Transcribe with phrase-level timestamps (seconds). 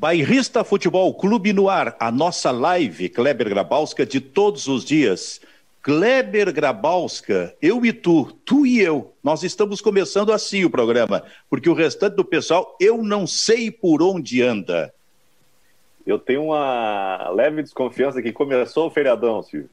[0.00, 5.42] Bairrista Futebol Clube no ar, a nossa live, Kleber Grabalska, de todos os dias.
[5.82, 11.68] Kleber Grabalska, eu e tu, tu e eu, nós estamos começando assim o programa, porque
[11.68, 14.90] o restante do pessoal, eu não sei por onde anda.
[16.06, 19.68] Eu tenho uma leve desconfiança que começou o feriadão, Silvio.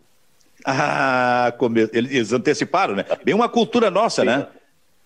[0.65, 1.89] Ah, come...
[1.93, 3.05] eles anteciparam, né?
[3.23, 4.27] Bem uma cultura nossa, Sim.
[4.27, 4.47] né?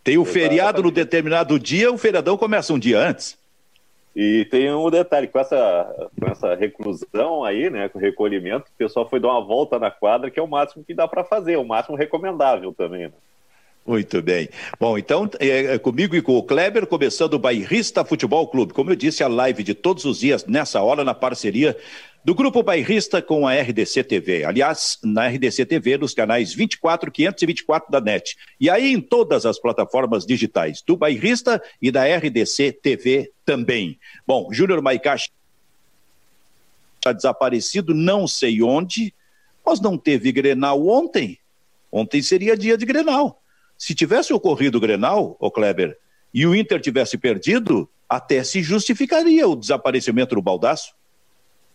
[0.03, 3.39] Tem o feriado no determinado dia, o feriadão começa um dia antes.
[4.15, 9.07] E tem um detalhe, com essa, com essa reclusão aí, né, com recolhimento, o pessoal
[9.09, 11.63] foi dar uma volta na quadra, que é o máximo que dá para fazer, o
[11.63, 13.07] máximo recomendável também.
[13.07, 13.13] Né?
[13.85, 14.47] Muito bem.
[14.79, 18.73] Bom, então, é, é, comigo e com o Kleber, começando o Bairrista Futebol Clube.
[18.73, 21.75] Como eu disse, a live de todos os dias, nessa hora, na parceria
[22.23, 24.43] do Grupo Bairrista com a RDC TV.
[24.43, 28.37] Aliás, na RDC TV, nos canais 24, 524 da NET.
[28.59, 33.99] E aí em todas as plataformas digitais do Bairrista e da RDC TV também.
[34.25, 39.13] Bom, Júnior Maicá está desaparecido, não sei onde,
[39.65, 41.39] mas não teve Grenal ontem.
[41.91, 43.41] Ontem seria dia de Grenal.
[43.77, 45.97] Se tivesse ocorrido o Grenal, ô Kleber,
[46.31, 50.93] e o Inter tivesse perdido, até se justificaria o desaparecimento do Baldaço.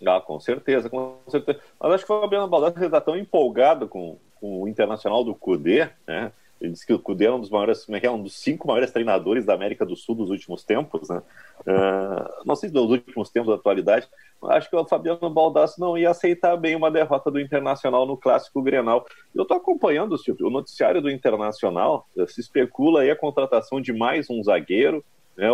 [0.05, 1.61] Ah, com certeza, com certeza.
[1.81, 5.89] Mas acho que o Fabiano Baldassi está tão empolgado com, com o Internacional do Cudê,
[6.07, 6.33] né?
[6.61, 8.91] Ele disse que o Cudê é um dos maiores, é, é um dos cinco maiores
[8.91, 11.23] treinadores da América do Sul dos últimos tempos, né?
[11.61, 14.09] Uh, não sei se dos últimos tempos da atualidade,
[14.45, 18.63] acho que o Fabiano Baldassi não ia aceitar bem uma derrota do Internacional no Clássico
[18.63, 19.05] Grenal.
[19.35, 23.93] Eu estou acompanhando, Silvio, o noticiário do Internacional, eh, se especula aí a contratação de
[23.93, 25.05] mais um zagueiro,
[25.37, 25.49] né?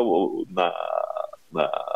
[0.51, 0.73] Na,
[1.51, 1.92] na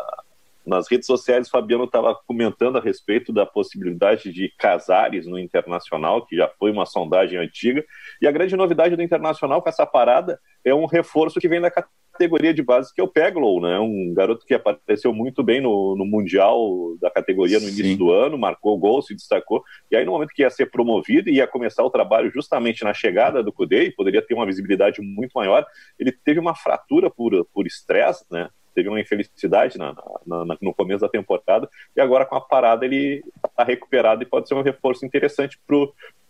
[0.67, 6.35] nas redes sociais, Fabiano estava comentando a respeito da possibilidade de Casares no Internacional, que
[6.35, 7.83] já foi uma sondagem antiga.
[8.21, 11.71] E a grande novidade do Internacional com essa parada é um reforço que vem da
[11.71, 13.79] categoria de base, que é o Peglow, né?
[13.79, 17.97] Um garoto que apareceu muito bem no, no Mundial da categoria no início Sim.
[17.97, 19.63] do ano, marcou gol, se destacou.
[19.89, 22.93] E aí, no momento que ia ser promovido e ia começar o trabalho justamente na
[22.93, 25.65] chegada do Cudê, poderia ter uma visibilidade muito maior,
[25.97, 28.49] ele teve uma fratura por estresse, né?
[28.77, 32.85] Teve uma infelicidade na, na, na, no começo da temporada, e agora com a parada
[32.85, 35.75] ele está recuperado e pode ser um reforço interessante para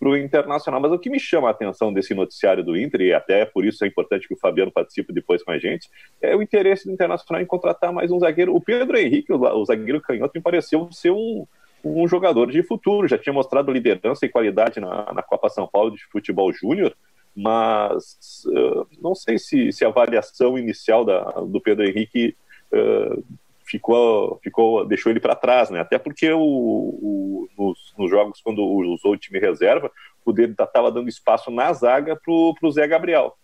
[0.09, 0.79] o Internacional.
[0.79, 3.83] Mas o que me chama a atenção desse noticiário do Inter, e até por isso
[3.83, 5.89] é importante que o Fabiano participe depois com a gente,
[6.21, 8.55] é o interesse do Internacional em contratar mais um zagueiro.
[8.55, 11.45] O Pedro Henrique, o, o zagueiro canhoto, me pareceu ser um,
[11.83, 15.91] um jogador de futuro, já tinha mostrado liderança e qualidade na, na Copa São Paulo
[15.91, 16.95] de Futebol Júnior,
[17.37, 22.35] mas uh, não sei se, se, a avaliação inicial da, do Pedro Henrique
[22.73, 23.23] uh,
[23.63, 25.79] ficou, ficou, deixou ele para trás, né?
[25.79, 29.91] Até porque o, o nos, nos, jogos, quando usou o time reserva,
[30.25, 33.37] o dele estava dando espaço na zaga para o Zé Gabriel.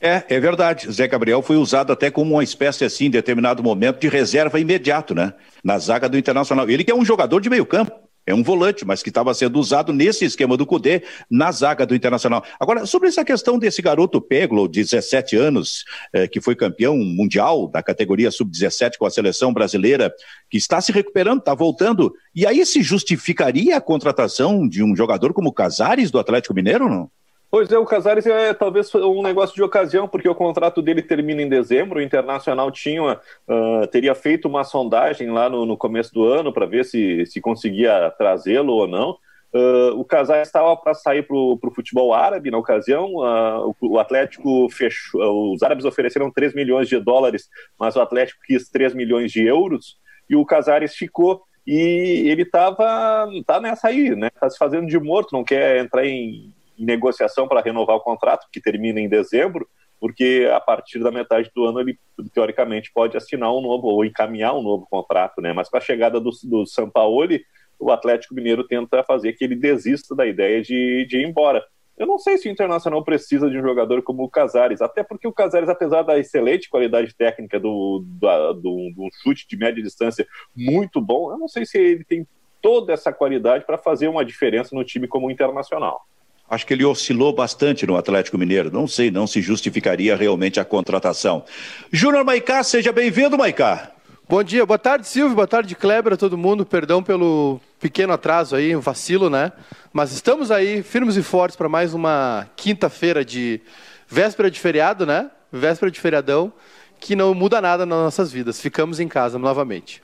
[0.00, 0.88] É, é verdade.
[0.92, 5.16] Zé Gabriel foi usado até como uma espécie, assim, em determinado momento, de reserva imediato,
[5.16, 5.34] né?
[5.64, 6.70] Na zaga do Internacional.
[6.70, 8.07] Ele que é um jogador de meio campo.
[8.28, 11.94] É um volante, mas que estava sendo usado nesse esquema do Cudê na zaga do
[11.94, 12.44] Internacional.
[12.60, 17.66] Agora, sobre essa questão desse garoto Peglo, de 17 anos, eh, que foi campeão mundial
[17.66, 20.12] da categoria sub-17 com a seleção brasileira,
[20.50, 22.12] que está se recuperando, está voltando.
[22.34, 27.10] E aí se justificaria a contratação de um jogador como Casares do Atlético Mineiro, não?
[27.50, 31.40] Pois é, o Casares é talvez um negócio de ocasião, porque o contrato dele termina
[31.40, 31.98] em dezembro.
[31.98, 36.66] O Internacional tinha, uh, teria feito uma sondagem lá no, no começo do ano para
[36.66, 39.16] ver se, se conseguia trazê-lo ou não.
[39.50, 43.14] Uh, o Casares estava para sair para o futebol árabe na ocasião.
[43.14, 45.54] Uh, o, o, Atlético fechou.
[45.54, 47.48] Os árabes ofereceram 3 milhões de dólares,
[47.80, 49.96] mas o Atlético quis 3 milhões de euros
[50.28, 51.42] e o Casares ficou.
[51.66, 54.26] E ele estava tá nessa aí, né?
[54.26, 58.46] Está se fazendo de morto, não quer entrar em em negociação para renovar o contrato,
[58.52, 59.68] que termina em dezembro,
[60.00, 61.98] porque a partir da metade do ano ele,
[62.32, 65.52] teoricamente, pode assinar um novo ou encaminhar um novo contrato, né?
[65.52, 67.44] Mas com a chegada do, do Sampaoli,
[67.78, 71.64] o Atlético Mineiro tenta fazer que ele desista da ideia de, de ir embora.
[71.96, 75.26] Eu não sei se o Internacional precisa de um jogador como o Casares, até porque
[75.26, 80.24] o Casares, apesar da excelente qualidade técnica do, do, do, do chute de média distância
[80.54, 82.24] muito bom, eu não sei se ele tem
[82.62, 86.00] toda essa qualidade para fazer uma diferença no time como o Internacional.
[86.50, 88.70] Acho que ele oscilou bastante no Atlético Mineiro.
[88.72, 91.44] Não sei, não se justificaria realmente a contratação.
[91.92, 93.92] Júnior Maicá, seja bem-vindo, Maicá.
[94.26, 96.64] Bom dia, boa tarde, Silvio, boa tarde, Kleber, a todo mundo.
[96.64, 99.52] Perdão pelo pequeno atraso aí, um vacilo, né?
[99.92, 103.60] Mas estamos aí, firmes e fortes, para mais uma quinta-feira de
[104.08, 105.30] véspera de feriado, né?
[105.52, 106.52] Véspera de feriadão,
[106.98, 108.60] que não muda nada nas nossas vidas.
[108.60, 110.02] Ficamos em casa novamente.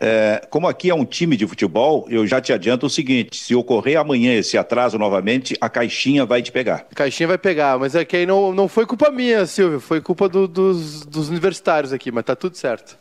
[0.00, 3.54] É, como aqui é um time de futebol, eu já te adianto o seguinte: se
[3.54, 6.86] ocorrer amanhã esse atraso novamente, a caixinha vai te pegar.
[6.90, 10.00] A caixinha vai pegar, mas é que aí não, não foi culpa minha, Silvio, foi
[10.00, 12.96] culpa do, dos, dos universitários aqui, mas tá tudo certo.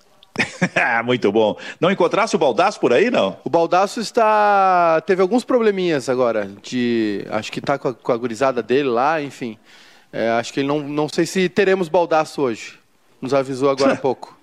[1.05, 1.57] Muito bom.
[1.79, 3.38] Não encontrasse o Baldaço por aí, não?
[3.44, 5.01] O Baldaço está.
[5.05, 6.49] teve alguns probleminhas agora.
[6.61, 7.25] De...
[7.29, 9.57] Acho que está com, com, a gurizada dele lá, enfim.
[10.11, 10.79] É, acho que ele não.
[10.81, 12.79] Não sei se teremos Baldaço hoje.
[13.21, 14.38] Nos avisou agora há pouco.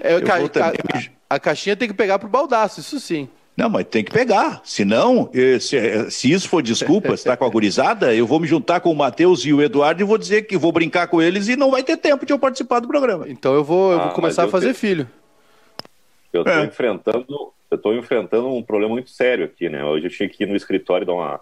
[0.00, 3.28] É, a, a, a, caixinha tem que pegar pro Baldaço, isso sim.
[3.56, 4.60] Não, mas tem que pegar.
[4.64, 8.46] Senão, eh, se, eh, se isso for desculpa, está com a gurizada, eu vou me
[8.46, 11.48] juntar com o Matheus e o Eduardo e vou dizer que vou brincar com eles
[11.48, 13.26] e não vai ter tempo de eu participar do programa.
[13.28, 15.08] Então eu vou, eu vou ah, começar a fazer filho.
[16.32, 16.64] Eu estou é.
[16.66, 19.82] enfrentando, eu tô enfrentando um problema muito sério aqui, né?
[19.82, 21.40] Hoje eu tinha que ir no escritório dar uma,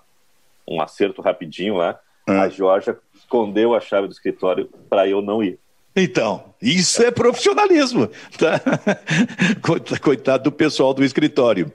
[0.69, 1.99] um acerto rapidinho lá.
[2.29, 2.39] É.
[2.39, 5.59] A Georgia escondeu a chave do escritório para eu não ir.
[5.97, 8.61] Então, isso é profissionalismo, tá?
[10.03, 11.71] Coitado do pessoal do escritório.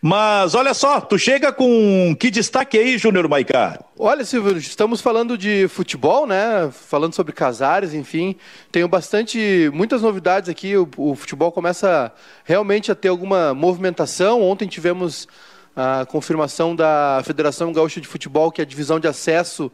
[0.00, 3.82] Mas olha só, tu chega com que destaque aí, Júnior Maicá?
[3.98, 6.70] Olha, Silvio, estamos falando de futebol, né?
[6.70, 8.36] Falando sobre Casares, enfim.
[8.70, 10.76] Tenho bastante, muitas novidades aqui.
[10.76, 12.12] O, o futebol começa
[12.44, 14.40] realmente a ter alguma movimentação.
[14.40, 15.26] Ontem tivemos
[15.74, 19.66] a confirmação da Federação Gaúcha de Futebol que a divisão de acesso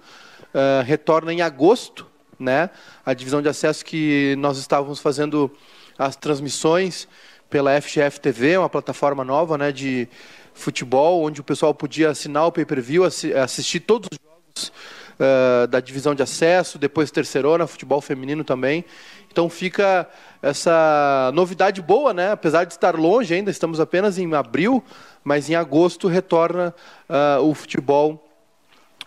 [0.54, 2.09] uh, retorna em agosto
[2.40, 2.70] né?
[3.04, 5.50] A divisão de acesso que nós estávamos fazendo
[5.98, 7.06] as transmissões
[7.50, 10.08] pela FGF TV, uma plataforma nova, né, de
[10.54, 14.72] futebol, onde o pessoal podia assinar o pay-per-view, assistir todos os jogos
[15.18, 18.84] uh, da divisão de acesso, depois terceirona, futebol feminino também.
[19.30, 20.08] Então fica
[20.40, 22.32] essa novidade boa, né?
[22.32, 24.82] Apesar de estar longe ainda, estamos apenas em abril,
[25.22, 26.74] mas em agosto retorna
[27.08, 28.29] uh, o futebol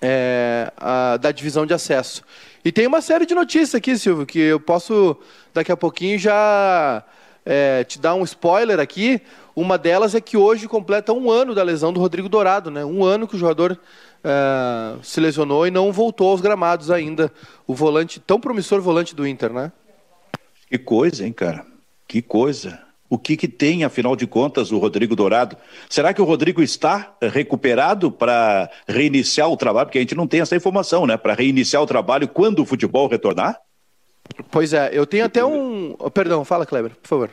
[0.04, 2.22] é, a, da divisão de acesso.
[2.64, 5.18] E tem uma série de notícias aqui, Silvio, que eu posso
[5.54, 7.04] daqui a pouquinho já
[7.46, 9.22] é, te dar um spoiler aqui.
[9.56, 12.84] Uma delas é que hoje completa um ano da lesão do Rodrigo Dourado, né?
[12.84, 13.80] Um ano que o jogador
[14.24, 17.32] é, se lesionou e não voltou aos gramados ainda.
[17.66, 19.72] O volante, tão promissor volante do Inter, né?
[20.70, 21.66] Que coisa, hein, cara?
[22.08, 22.80] Que coisa
[23.14, 25.56] o que, que tem, afinal de contas, o Rodrigo Dourado.
[25.88, 29.86] Será que o Rodrigo está recuperado para reiniciar o trabalho?
[29.86, 31.16] Porque a gente não tem essa informação, né?
[31.16, 33.60] Para reiniciar o trabalho quando o futebol retornar?
[34.50, 35.96] Pois é, eu tenho até um.
[36.12, 37.30] Perdão, fala, Kleber, por favor.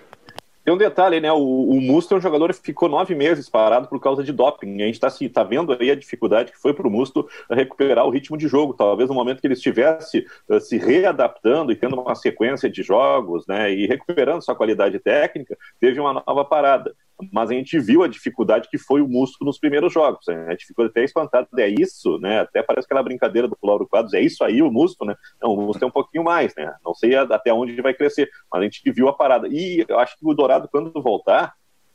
[0.65, 1.33] Tem um detalhe, né?
[1.33, 4.83] O, o Musto é um jogador que ficou nove meses parado por causa de doping.
[4.83, 8.07] A gente está assim, tá vendo aí a dificuldade que foi para o Musto recuperar
[8.07, 8.75] o ritmo de jogo.
[8.75, 13.47] Talvez no momento que ele estivesse uh, se readaptando e tendo uma sequência de jogos,
[13.47, 13.73] né?
[13.73, 16.95] E recuperando sua qualidade técnica, teve uma nova parada
[17.33, 20.27] mas a gente viu a dificuldade que foi o Musto nos primeiros jogos.
[20.27, 20.47] Né?
[20.49, 22.41] A gente ficou até espantado, é isso, né?
[22.41, 25.15] Até parece aquela brincadeira do Lauro Quadros, é isso aí o Musto, né?
[25.41, 26.75] Não, o Musto é um pouquinho mais, né?
[26.85, 29.49] Não sei até onde ele vai crescer, mas a gente viu a parada.
[29.49, 31.55] E eu acho que o Dourado, quando voltar,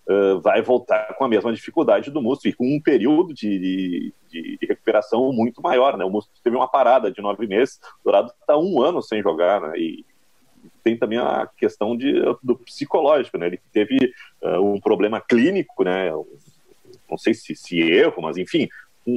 [0.10, 4.58] uh, vai voltar com a mesma dificuldade do Musto e com um período de, de,
[4.60, 6.06] de, recuperação muito maior, né?
[6.06, 9.62] O Musto teve uma parada de nove meses, o Dourado está um ano sem jogar,
[9.62, 9.78] né?
[9.78, 10.06] E
[10.86, 13.48] tem também a questão de, do psicológico, né?
[13.48, 16.12] Ele teve uh, um problema clínico, né?
[17.10, 18.70] Não sei se, se erro, mas enfim,
[19.06, 19.14] um,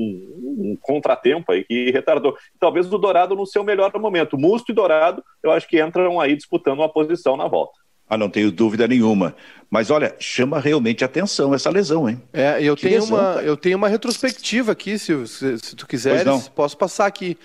[0.71, 2.35] um, contratempo aí que retardou.
[2.59, 4.39] Talvez o Dourado no seu melhor momento.
[4.39, 7.79] Musto e Dourado, eu acho que entram aí disputando uma posição na volta.
[8.09, 9.37] Ah, não tenho dúvida nenhuma.
[9.69, 12.23] Mas olha, chama realmente atenção essa lesão, hein?
[12.33, 16.49] É, eu, tenho, lesão, uma, eu tenho uma retrospectiva aqui, se, se, se tu quiseres,
[16.49, 17.37] posso passar aqui.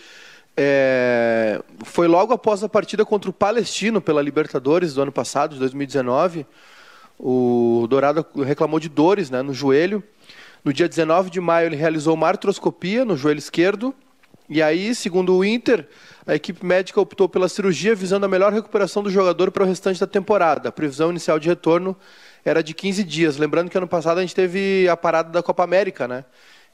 [0.55, 5.59] É, foi logo após a partida contra o Palestino pela Libertadores do ano passado, de
[5.59, 6.45] 2019.
[7.19, 10.03] O Dourado reclamou de dores né, no joelho.
[10.63, 13.93] No dia 19 de maio, ele realizou uma artroscopia no joelho esquerdo.
[14.49, 15.87] E aí, segundo o Inter,
[16.27, 19.99] a equipe médica optou pela cirurgia visando a melhor recuperação do jogador para o restante
[19.99, 20.69] da temporada.
[20.69, 21.95] A previsão inicial de retorno
[22.45, 23.37] era de 15 dias.
[23.37, 26.25] Lembrando que ano passado a gente teve a parada da Copa América, né?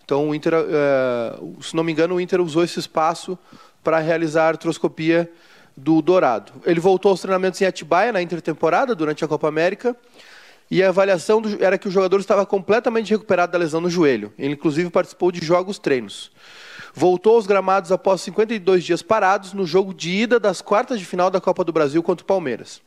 [0.04, 3.38] Então, o Inter, uh, se não me engano, o Inter usou esse espaço
[3.84, 5.32] para realizar a artroscopia
[5.76, 6.52] do Dourado.
[6.66, 9.96] Ele voltou aos treinamentos em Atibaia na intertemporada durante a Copa América
[10.70, 14.32] e a avaliação do, era que o jogador estava completamente recuperado da lesão no joelho.
[14.38, 16.32] Ele inclusive participou de jogos treinos.
[16.94, 21.30] Voltou aos gramados após 52 dias parados no jogo de ida das quartas de final
[21.30, 22.82] da Copa do Brasil contra o Palmeiras.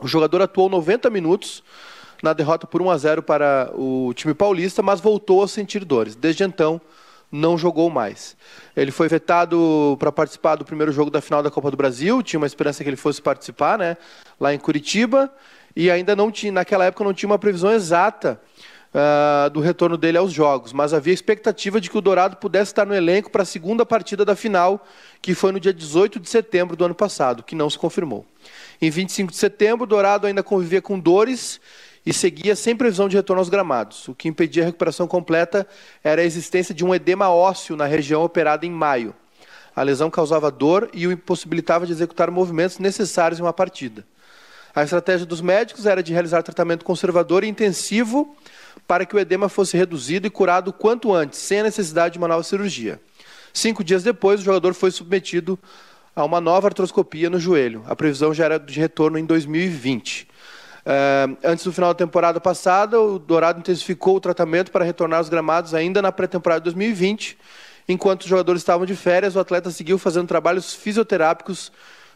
[0.00, 1.62] O jogador atuou 90 minutos
[2.22, 6.16] na derrota por 1 a 0 para o time paulista, mas voltou a sentir dores.
[6.16, 6.80] Desde então,
[7.30, 8.36] não jogou mais.
[8.76, 12.38] Ele foi vetado para participar do primeiro jogo da final da Copa do Brasil, tinha
[12.38, 13.96] uma esperança que ele fosse participar, né,
[14.38, 15.32] lá em Curitiba,
[15.76, 18.40] e ainda não tinha, naquela época não tinha uma previsão exata
[18.94, 22.86] uh, do retorno dele aos jogos, mas havia expectativa de que o Dourado pudesse estar
[22.86, 24.86] no elenco para a segunda partida da final,
[25.20, 28.24] que foi no dia 18 de setembro do ano passado, que não se confirmou.
[28.80, 31.60] Em 25 de setembro, o Dourado ainda convivia com dores
[32.06, 34.08] e seguia sem previsão de retorno aos gramados.
[34.08, 35.66] O que impedia a recuperação completa
[36.02, 39.14] era a existência de um edema ósseo na região operada em maio.
[39.74, 44.04] A lesão causava dor e o impossibilitava de executar movimentos necessários em uma partida.
[44.74, 48.36] A estratégia dos médicos era de realizar tratamento conservador e intensivo
[48.86, 52.28] para que o edema fosse reduzido e curado quanto antes, sem a necessidade de uma
[52.28, 53.00] nova cirurgia.
[53.52, 55.58] Cinco dias depois, o jogador foi submetido
[56.14, 57.84] a uma nova artroscopia no joelho.
[57.86, 60.28] A previsão já era de retorno em 2020.
[60.84, 65.30] Uh, antes do final da temporada passada, o Dourado intensificou o tratamento para retornar aos
[65.30, 67.38] gramados ainda na pré-temporada de 2020.
[67.88, 71.72] Enquanto os jogadores estavam de férias, o atleta seguiu fazendo trabalhos fisioterápicos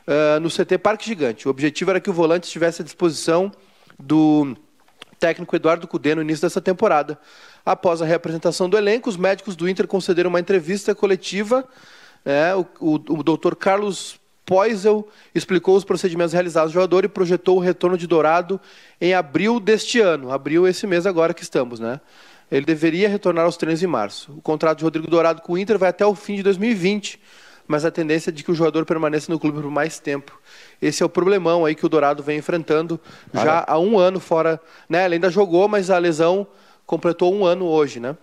[0.07, 1.49] uh, no CT Parque Gigante.
[1.49, 3.51] O objetivo era que o volante estivesse à disposição
[3.99, 4.55] do
[5.19, 7.19] técnico Eduardo Cudê no início dessa temporada.
[7.65, 11.67] Após a reapresentação do elenco, os médicos do Inter concederam uma entrevista coletiva.
[12.25, 14.18] É, o, o, o doutor Carlos
[14.49, 18.59] Poisel explicou os procedimentos realizados no jogador e projetou o retorno de Dourado
[18.99, 20.33] em abril deste ano.
[20.33, 22.01] Abril esse mês agora que estamos, né?
[22.51, 24.33] Ele deveria retornar aos treinos em março.
[24.33, 27.21] O contrato de Rodrigo Dourado com o Inter vai até o fim de 2020,
[27.67, 30.41] mas a tendência é de que o jogador permaneça no clube por mais tempo.
[30.81, 32.99] Esse é o problemão aí que o Dourado vem enfrentando
[33.35, 34.59] já há um ano fora.
[34.89, 35.05] Né?
[35.05, 36.47] Ele ainda jogou, mas a lesão
[36.87, 38.17] completou um ano hoje, né?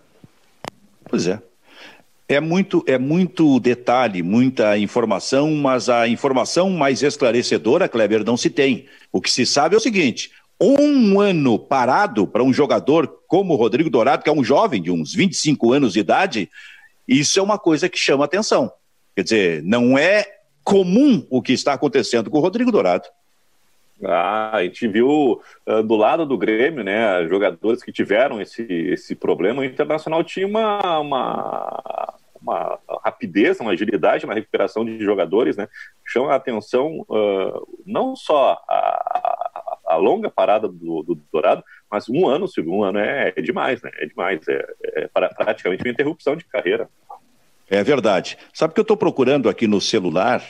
[1.08, 1.40] Pois é.
[2.28, 8.50] É muito, é muito detalhe, muita informação, mas a informação mais esclarecedora, Kleber, não se
[8.50, 8.86] tem.
[9.12, 13.56] O que se sabe é o seguinte: um ano parado para um jogador como o
[13.56, 16.50] Rodrigo Dourado, que é um jovem de uns 25 anos de idade,
[17.06, 18.72] isso é uma coisa que chama atenção.
[19.14, 20.24] Quer dizer, não é
[20.64, 23.08] comum o que está acontecendo com o Rodrigo Dourado.
[24.04, 29.14] Ah, a gente viu uh, do lado do Grêmio, né, jogadores que tiveram esse, esse
[29.14, 29.62] problema.
[29.62, 35.66] O Internacional tinha uma, uma, uma rapidez, uma agilidade na recuperação de jogadores, né,
[36.04, 42.28] chama a atenção uh, não só a, a, longa parada do, do, Dourado, mas um
[42.28, 46.44] ano, um ano é, é demais, né, é demais, é, é praticamente uma interrupção de
[46.44, 46.86] carreira.
[47.68, 48.36] É verdade.
[48.52, 50.42] Sabe que eu estou procurando aqui no celular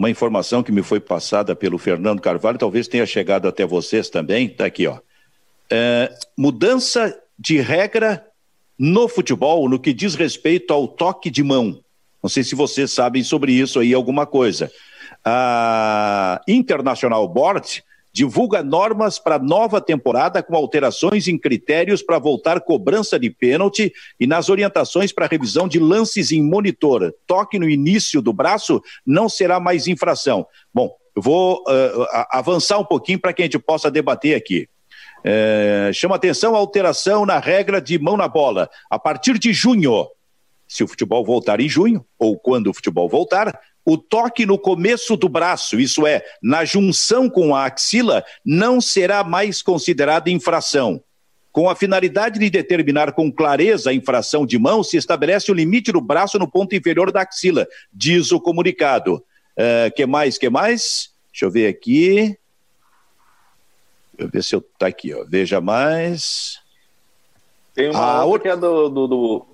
[0.00, 4.46] uma informação que me foi passada pelo Fernando Carvalho, talvez tenha chegado até vocês também,
[4.46, 4.98] está aqui, ó.
[5.68, 8.26] É, mudança de regra
[8.78, 11.78] no futebol no que diz respeito ao toque de mão.
[12.22, 14.72] Não sei se vocês sabem sobre isso aí alguma coisa.
[15.22, 23.18] A International Board divulga normas para nova temporada com alterações em critérios para voltar cobrança
[23.18, 27.14] de pênalti e nas orientações para revisão de lances em monitor.
[27.26, 30.46] Toque no início do braço não será mais infração.
[30.74, 34.68] Bom, vou uh, avançar um pouquinho para que a gente possa debater aqui.
[35.22, 38.70] É, chama atenção a alteração na regra de mão na bola.
[38.88, 40.08] A partir de junho,
[40.66, 45.16] se o futebol voltar em junho, ou quando o futebol voltar, o toque no começo
[45.16, 51.02] do braço, isso é, na junção com a axila, não será mais considerado infração.
[51.52, 55.90] Com a finalidade de determinar com clareza a infração de mão, se estabelece o limite
[55.90, 59.16] do braço no ponto inferior da axila, diz o comunicado.
[59.56, 61.10] Uh, que mais, que mais?
[61.32, 62.38] Deixa eu ver aqui.
[64.12, 64.60] Deixa eu ver se eu...
[64.78, 65.24] Tá aqui, ó.
[65.28, 66.60] Veja mais.
[67.74, 69.46] Tem uma outra que é do, do, do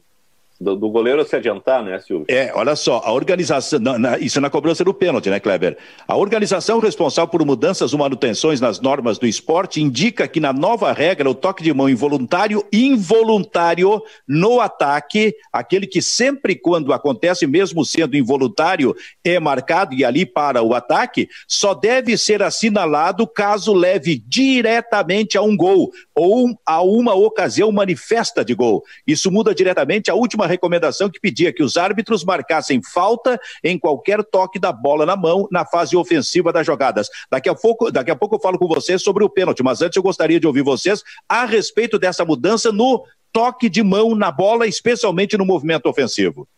[0.60, 2.26] do, do, goleiro se adiantar, né, Silvio?
[2.28, 5.76] É, olha só, a organização, na, na, isso é na cobrança do pênalti, né, Kleber?
[6.06, 10.92] A organização responsável por mudanças ou manutenções nas normas do esporte indica que na nova
[10.92, 17.84] regra o toque de mão involuntário, involuntário no ataque, aquele que sempre quando acontece, mesmo
[17.84, 18.94] sendo involuntário,
[19.24, 25.42] é marcado e ali para o ataque, só deve ser assinalado caso leve diretamente a
[25.42, 28.82] um gol ou a uma ocasião manifesta de gol.
[29.06, 34.24] Isso muda diretamente a última recomendação que pedia que os árbitros marcassem falta em qualquer
[34.24, 37.08] toque da bola na mão na fase ofensiva das jogadas.
[37.30, 39.96] Daqui a pouco, daqui a pouco eu falo com vocês sobre o pênalti, mas antes
[39.96, 44.66] eu gostaria de ouvir vocês a respeito dessa mudança no toque de mão na bola,
[44.66, 46.48] especialmente no movimento ofensivo.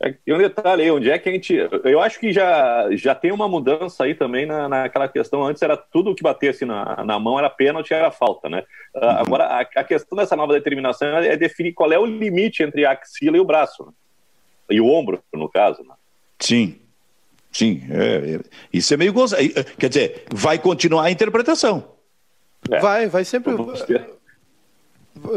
[0.00, 1.52] É, e um detalhe aí, onde é que a gente.
[1.82, 5.44] Eu acho que já, já tem uma mudança aí também na, naquela questão.
[5.44, 8.62] Antes era tudo que batesse na, na mão, era pênalti, era falta, né?
[8.94, 9.20] Ah, uhum.
[9.20, 12.92] Agora, a, a, questão dessa nova determinação é definir qual é o limite entre a
[12.92, 13.86] axila e o braço.
[13.86, 13.92] Né?
[14.70, 15.82] E o ombro, no caso.
[15.82, 15.94] Né?
[16.38, 16.78] Sim.
[17.50, 17.82] Sim.
[17.90, 18.40] É, é,
[18.72, 19.42] isso é meio gozado.
[19.78, 21.96] Quer dizer, vai continuar a interpretação.
[22.70, 22.78] É.
[22.78, 23.52] Vai, vai sempre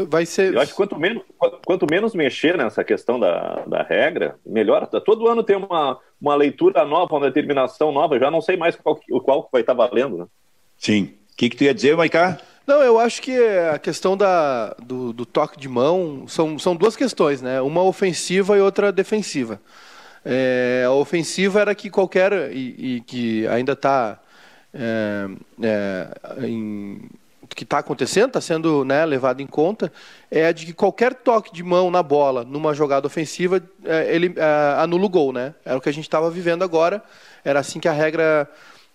[0.08, 0.54] vai ser.
[0.54, 1.22] Eu acho que quanto menos,
[1.64, 4.86] quanto menos mexer nessa questão da, da regra, melhor.
[4.86, 8.98] Todo ano tem uma, uma leitura nova, uma determinação nova, já não sei mais qual,
[9.24, 10.26] qual vai estar valendo, né?
[10.76, 11.14] Sim.
[11.32, 12.38] O que, que tu ia dizer, Maicá?
[12.66, 13.36] Não, eu acho que
[13.72, 17.60] a questão da, do, do, toque de mão são, são duas questões, né?
[17.60, 19.60] Uma ofensiva e outra defensiva.
[20.24, 24.20] É, a ofensiva era que qualquer, e, e que ainda está
[24.72, 25.26] é,
[25.62, 27.00] é, em
[27.54, 29.92] que está acontecendo, está sendo né, levado em conta,
[30.30, 34.80] é de que qualquer toque de mão na bola numa jogada ofensiva, é, ele é,
[34.80, 35.32] anula o gol.
[35.32, 35.54] Né?
[35.64, 37.02] Era o que a gente estava vivendo agora,
[37.44, 38.48] era assim que a regra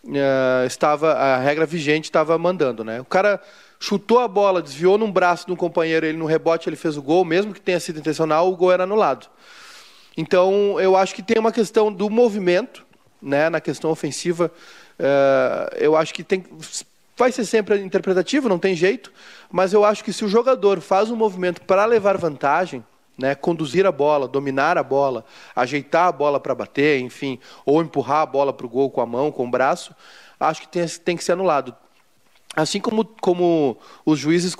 [0.03, 3.01] uh, estava a regra vigente estava mandando, né?
[3.01, 3.41] O cara
[3.79, 7.01] chutou a bola, desviou num braço de um companheiro, ele no rebote ele fez o
[7.01, 9.27] gol, mesmo que tenha sido intencional, o gol era anulado.
[10.15, 12.83] Então, eu acho que tem uma questão do movimento,
[13.21, 14.51] né, na questão ofensiva.
[14.99, 16.43] Uh, eu acho que tem,
[17.17, 19.11] vai ser sempre interpretativo, não tem jeito,
[19.51, 22.85] mas eu acho que se o jogador faz um movimento para levar vantagem,
[23.17, 28.21] né, conduzir a bola, dominar a bola, ajeitar a bola para bater, enfim, ou empurrar
[28.21, 29.95] a bola para o gol com a mão, com o braço,
[30.39, 31.75] acho que tem, tem que ser anulado.
[32.55, 34.57] Assim como, como os juízes uh,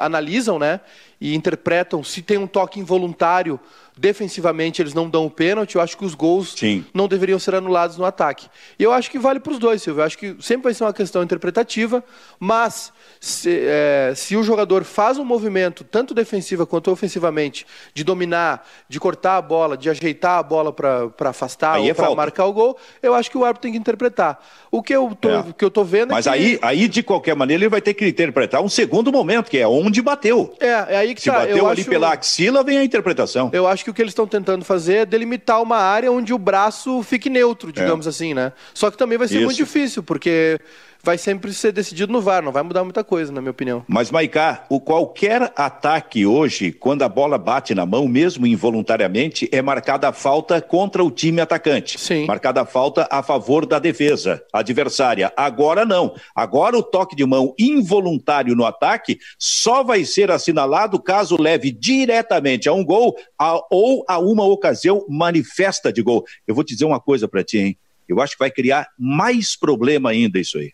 [0.00, 0.80] analisam né,
[1.18, 3.58] e interpretam se tem um toque involuntário
[3.98, 6.84] defensivamente eles não dão o pênalti, eu acho que os gols Sim.
[6.94, 8.46] não deveriam ser anulados no ataque.
[8.78, 10.00] E eu acho que vale para os dois, Silvio.
[10.00, 12.02] Eu acho que sempre vai ser uma questão interpretativa,
[12.38, 18.66] mas se, é, se, o jogador faz um movimento, tanto defensiva quanto ofensivamente, de dominar,
[18.88, 22.46] de cortar a bola, de ajeitar a bola para afastar aí ou é para marcar
[22.46, 24.38] o gol, eu acho que o árbitro tem que interpretar.
[24.70, 25.44] O que eu tô, é.
[25.56, 26.38] que eu tô vendo Mas é que...
[26.38, 29.66] aí, aí, de qualquer maneira, ele vai ter que interpretar um segundo momento, que é
[29.66, 30.54] onde bateu.
[30.60, 31.40] É, é aí que Se tá.
[31.40, 31.90] bateu eu ali acho...
[31.90, 33.50] pela axila, vem a interpretação.
[33.52, 36.38] Eu acho que o que eles estão tentando fazer é delimitar uma área onde o
[36.38, 38.08] braço fique neutro, digamos é.
[38.10, 38.52] assim, né?
[38.74, 39.44] Só que também vai ser Isso.
[39.44, 40.60] muito difícil, porque
[41.02, 43.84] vai sempre ser decidido no VAR, não vai mudar muita coisa, na minha opinião.
[43.88, 49.62] Mas, Maicá, o qualquer ataque hoje, quando a bola bate na mão, mesmo involuntariamente, é
[49.62, 51.98] marcada a falta contra o time atacante.
[51.98, 52.26] Sim.
[52.26, 55.32] Marcada a falta a favor da defesa adversária.
[55.36, 56.14] Agora não.
[56.34, 62.68] Agora o toque de mão involuntário no ataque só vai ser assinalado caso leve diretamente
[62.68, 66.24] a um gol a, ou a uma ocasião manifesta de gol.
[66.46, 67.78] Eu vou te dizer uma coisa para ti, hein?
[68.08, 70.72] Eu acho que vai criar mais problema ainda isso aí.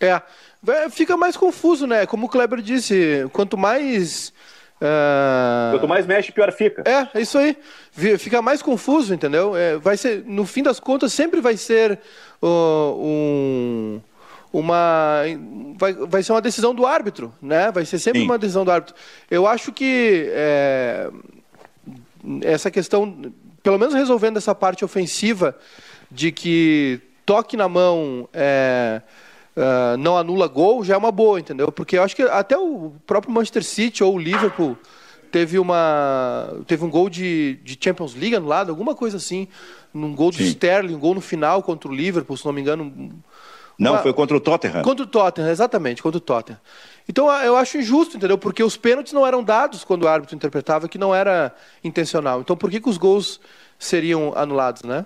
[0.00, 0.20] É,
[0.90, 2.06] fica mais confuso, né?
[2.06, 4.32] Como o Kleber disse, quanto mais.
[4.80, 5.72] Uh...
[5.72, 6.82] Quanto mais mexe, pior fica.
[6.86, 7.56] É, é isso aí.
[8.18, 9.56] Fica mais confuso, entendeu?
[9.56, 11.98] É, vai ser, no fim das contas, sempre vai ser
[12.42, 14.00] uh, um,
[14.52, 15.22] uma.
[15.76, 17.70] Vai, vai ser uma decisão do árbitro, né?
[17.70, 18.26] Vai ser sempre Sim.
[18.26, 18.94] uma decisão do árbitro.
[19.30, 21.08] Eu acho que é,
[22.42, 25.56] essa questão, pelo menos resolvendo essa parte ofensiva,
[26.10, 28.28] de que toque na mão.
[28.32, 29.00] É,
[29.56, 31.72] uh, não anula gol, já é uma boa, entendeu?
[31.72, 34.76] Porque eu acho que até o próprio Manchester City ou o Liverpool
[35.32, 39.48] teve uma teve um gol de, de Champions League anulado, alguma coisa assim,
[39.92, 40.44] num gol do Sim.
[40.44, 42.84] Sterling, um gol no final contra o Liverpool, se não me engano.
[43.78, 43.90] Uma...
[43.90, 44.82] Não, foi contra o Tottenham.
[44.82, 46.58] Contra o Tottenham, exatamente, contra o Tottenham.
[47.08, 48.38] Então eu acho injusto, entendeu?
[48.38, 52.40] Porque os pênaltis não eram dados quando o árbitro interpretava que não era intencional.
[52.40, 53.40] Então por que, que os gols
[53.78, 55.04] seriam anulados, né?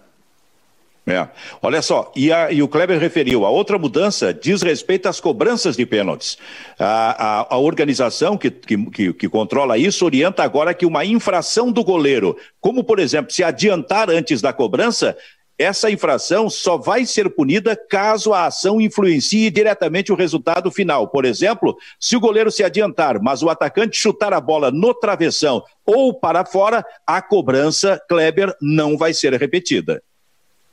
[1.07, 1.27] É.
[1.63, 5.77] Olha só, e, a, e, o Kleber referiu, a outra mudança diz respeito às cobranças
[5.77, 6.39] de pênaltis.
[6.79, 11.83] A, a, a organização que, que, que, controla isso orienta agora que uma infração do
[11.83, 15.17] goleiro, como por exemplo, se adiantar antes da cobrança,
[15.59, 21.09] essa infração só vai ser punida caso a ação influencie diretamente o resultado final.
[21.09, 25.63] Por exemplo, se o goleiro se adiantar, mas o atacante chutar a bola no travessão
[25.85, 30.03] ou para fora, a cobrança, Kleber, não vai ser repetida.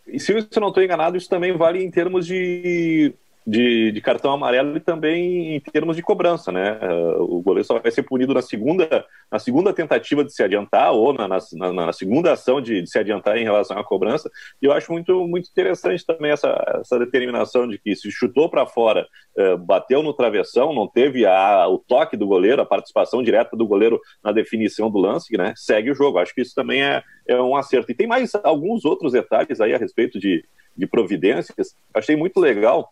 [0.08, 3.14] E se eu não estou enganado, isso também vale em termos de
[3.48, 6.78] de, de, cartão amarelo e também em termos de cobrança, né?
[7.18, 11.14] O goleiro só vai ser punido na segunda, na segunda tentativa de se adiantar ou
[11.14, 14.30] na, na, na segunda ação de, de, se adiantar em relação à cobrança.
[14.62, 18.66] E eu acho muito, muito interessante também essa, essa determinação de que se chutou para
[18.66, 19.08] fora,
[19.38, 23.66] uh, bateu no travessão, não teve a, o toque do goleiro, a participação direta do
[23.66, 25.54] goleiro na definição do lance, né?
[25.56, 26.20] Segue o jogo.
[26.20, 27.94] Acho que isso também é, é um acerto.
[27.94, 30.44] E tem mais alguns outros detalhes aí a respeito de,
[30.76, 31.74] de providências.
[31.94, 32.92] Achei muito legal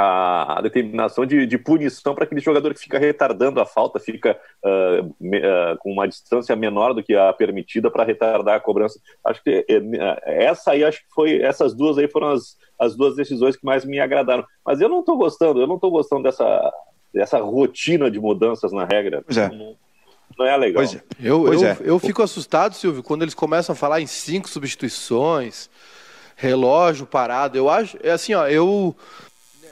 [0.00, 5.12] a, determinação de, de punição para aquele jogador que fica retardando a falta, fica uh,
[5.18, 9.00] me, uh, com uma distância menor do que a permitida para retardar a cobrança.
[9.24, 13.16] Acho que é, essa aí, acho que foi, essas duas aí foram as, as duas
[13.16, 14.46] decisões que mais me agradaram.
[14.64, 16.72] Mas eu não estou gostando, eu não estou gostando dessa,
[17.12, 19.20] dessa rotina de mudanças na regra.
[19.26, 19.48] Pois é.
[19.48, 19.74] Não,
[20.38, 20.84] não é legal.
[20.84, 21.02] Pois é.
[21.20, 21.76] Eu, pois eu, é.
[21.80, 25.68] eu fico assustado, Silvio, quando eles começam a falar em cinco substituições,
[26.36, 27.58] relógio parado.
[27.58, 28.94] Eu acho, é assim, ó, eu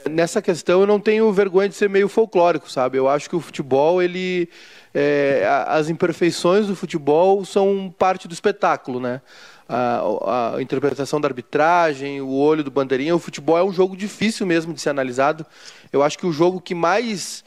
[0.07, 2.97] nessa questão eu não tenho vergonha de ser meio folclórico, sabe?
[2.97, 4.49] Eu acho que o futebol, ele.
[4.93, 9.21] É, as imperfeições do futebol são parte do espetáculo, né?
[9.69, 13.15] A, a, interpretação da arbitragem, o olho do bandeirinha.
[13.15, 15.45] O futebol é um jogo difícil mesmo de ser analisado.
[15.91, 17.43] Eu acho que o jogo que mais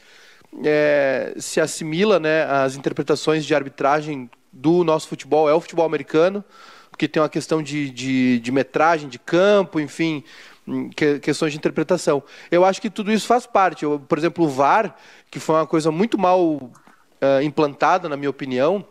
[0.63, 6.43] é, se assimila né, às interpretações de arbitragem do nosso futebol é o futebol americano,
[6.89, 10.23] porque tem uma questão de, de, de metragem de campo, enfim,
[11.21, 12.23] questões de interpretação.
[12.49, 13.83] Eu acho que tudo isso faz parte.
[13.83, 14.95] Eu, por exemplo, o VAR,
[15.29, 16.41] que foi uma coisa muito mal
[17.21, 18.85] uh, implantada, na minha opinião,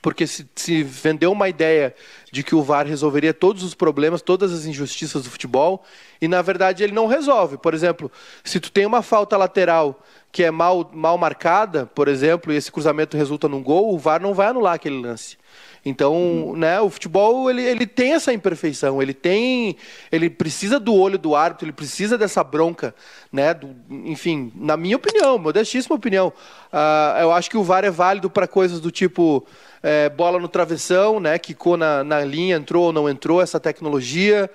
[0.00, 1.94] porque se, se vendeu uma ideia
[2.30, 5.82] de que o VAR resolveria todos os problemas, todas as injustiças do futebol,
[6.20, 7.58] e na verdade ele não resolve.
[7.58, 8.10] Por exemplo,
[8.44, 12.70] se tu tem uma falta lateral que é mal, mal marcada, por exemplo, e esse
[12.70, 15.38] cruzamento resulta num gol, o VAR não vai anular aquele lance.
[15.84, 19.76] Então, né, o futebol ele, ele tem essa imperfeição, ele tem,
[20.12, 22.94] ele precisa do olho do árbitro, ele precisa dessa bronca,
[23.32, 23.54] né?
[23.54, 26.28] Do, enfim, na minha opinião, modestíssima opinião,
[26.72, 29.46] uh, eu acho que o VAR é válido para coisas do tipo
[29.82, 31.38] é, bola no travessão, né?
[31.38, 34.50] Quicou na, na linha, entrou ou não entrou essa tecnologia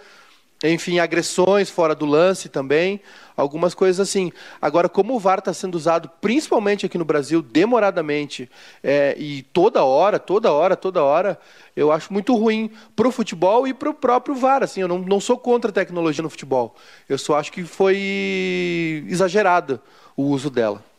[0.63, 3.01] enfim, agressões fora do lance também,
[3.35, 4.31] algumas coisas assim.
[4.61, 8.49] Agora, como o VAR está sendo usado, principalmente aqui no Brasil, demoradamente,
[8.81, 11.37] é, e toda hora, toda hora, toda hora,
[11.75, 14.63] eu acho muito ruim para o futebol e para o próprio VAR.
[14.63, 16.75] Assim, eu não, não sou contra a tecnologia no futebol,
[17.09, 19.81] eu só acho que foi exagerado
[20.15, 20.92] o uso dela.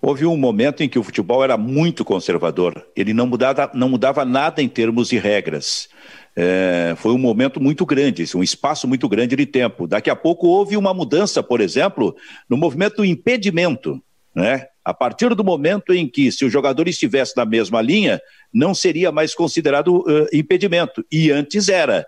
[0.00, 4.24] Houve um momento em que o futebol era muito conservador, ele não mudava, não mudava
[4.24, 5.88] nada em termos de regras
[6.36, 9.86] é, foi um momento muito grande, um espaço muito grande de tempo.
[9.86, 12.14] Daqui a pouco houve uma mudança, por exemplo,
[12.48, 14.00] no movimento do impedimento.
[14.34, 14.66] Né?
[14.84, 18.20] A partir do momento em que, se o jogador estivesse na mesma linha,
[18.52, 22.06] não seria mais considerado uh, impedimento, e antes era.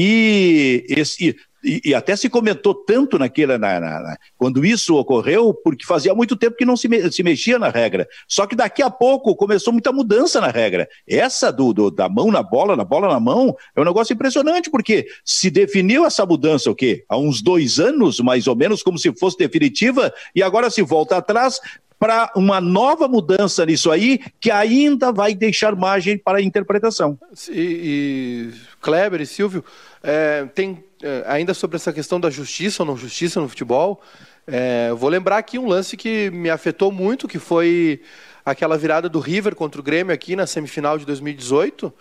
[0.00, 1.34] E esse,
[1.64, 6.14] e, e, até se comentou tanto naquela, na, na, na, quando isso ocorreu, porque fazia
[6.14, 8.06] muito tempo que não se, me, se, mexia na regra.
[8.28, 10.88] Só que daqui a pouco começou muita mudança na regra.
[11.04, 14.70] Essa do, do, da mão na bola, na bola na mão, é um negócio impressionante,
[14.70, 17.04] porque se definiu essa mudança o quê?
[17.08, 21.16] Há uns dois anos, mais ou menos, como se fosse definitiva, e agora se volta
[21.16, 21.60] atrás
[21.98, 27.18] para uma nova mudança nisso aí, que ainda vai deixar margem para a interpretação.
[27.50, 29.64] E, e Kleber e Silvio,
[30.02, 34.00] é, tem é, ainda sobre essa questão da justiça ou não justiça no futebol,
[34.46, 38.00] é, vou lembrar aqui um lance que me afetou muito, que foi
[38.44, 41.92] aquela virada do River contra o Grêmio aqui na semifinal de 2018.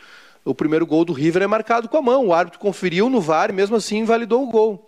[0.45, 2.27] O primeiro gol do River é marcado com a mão.
[2.27, 4.87] O árbitro conferiu no VAR mesmo assim invalidou o gol.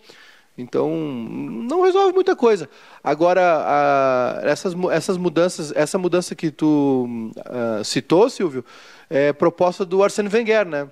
[0.56, 2.68] Então, não resolve muita coisa.
[3.04, 8.64] Agora, a, essas, essas mudanças, essa mudança que tu uh, citou, Silvio,
[9.08, 10.88] é proposta do Arsene Wenger, né?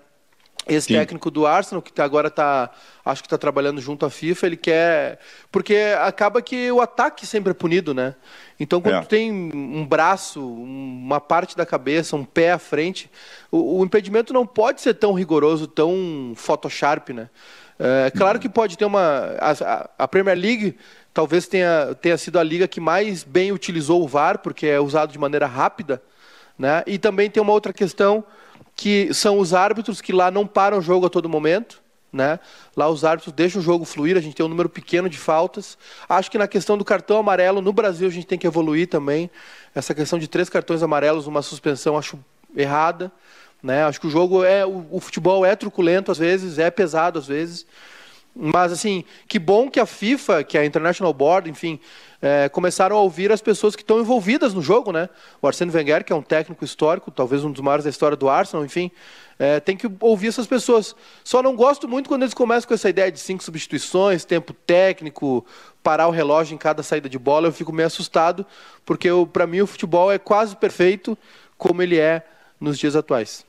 [0.69, 0.95] Esse Sim.
[0.95, 2.71] técnico do Arsenal, que tá, agora está,
[3.05, 5.19] acho que está trabalhando junto à FIFA, ele quer.
[5.51, 8.15] Porque acaba que o ataque sempre é punido, né?
[8.61, 9.01] Então, quando é.
[9.01, 13.11] tu tem um braço, uma parte da cabeça, um pé à frente,
[13.51, 17.31] o, o impedimento não pode ser tão rigoroso, tão Photoshop, né?
[17.79, 19.37] É claro que pode ter uma.
[19.39, 20.77] A, a Premier League
[21.19, 25.13] talvez tenha, tenha sido a liga que mais bem utilizou o VAR, porque é usado
[25.13, 26.01] de maneira rápida.
[26.57, 26.83] Né?
[26.87, 28.25] E também tem uma outra questão
[28.79, 31.83] que são os árbitros que lá não param o jogo a todo momento.
[32.13, 32.39] Né?
[32.77, 35.77] Lá os árbitros deixam o jogo fluir, a gente tem um número pequeno de faltas.
[36.09, 39.29] Acho que na questão do cartão amarelo, no Brasil a gente tem que evoluir também.
[39.75, 42.19] Essa questão de três cartões amarelos, uma suspensão, acho
[42.57, 43.11] errada.
[43.61, 43.83] Né?
[43.83, 44.65] Acho que o jogo é.
[44.65, 47.67] O, o futebol é truculento às vezes, é pesado às vezes.
[48.41, 51.81] Mas, assim, que bom que a FIFA, que a International Board, enfim,
[52.23, 55.09] é, começaram a ouvir as pessoas que estão envolvidas no jogo, né?
[55.43, 58.29] O Arsene Wenger, que é um técnico histórico, talvez um dos maiores da história do
[58.29, 58.93] Arsenal, enfim,
[59.41, 60.95] é, tem que ouvir essas pessoas.
[61.25, 65.45] Só não gosto muito quando eles começam com essa ideia de cinco substituições, tempo técnico,
[65.83, 67.49] parar o relógio em cada saída de bola.
[67.49, 68.47] Eu fico meio assustado,
[68.87, 71.19] porque para mim o futebol é quase perfeito
[71.57, 72.25] como ele é
[72.61, 73.48] nos dias atuais.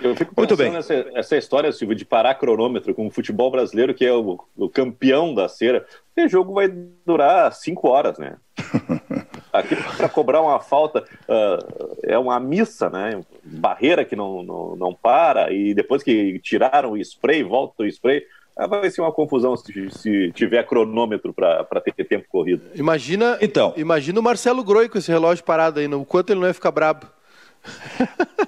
[0.00, 0.70] Eu fico Muito bem.
[0.70, 4.68] Nessa, essa história, Silvio, de parar cronômetro com o futebol brasileiro, que é o, o
[4.68, 5.84] campeão da cera.
[6.16, 6.68] O jogo vai
[7.04, 8.36] durar cinco horas, né?
[9.52, 13.20] Aqui para cobrar uma falta uh, é uma missa, né?
[13.42, 18.22] Barreira que não, não, não para, e depois que tiraram o spray, volta o spray,
[18.56, 22.62] ah, vai ser uma confusão se, se tiver cronômetro para ter tempo corrido.
[22.74, 26.48] Imagina, então, imagina o Marcelo Groi com esse relógio parado aí, o quanto ele não
[26.48, 27.06] ia ficar brabo.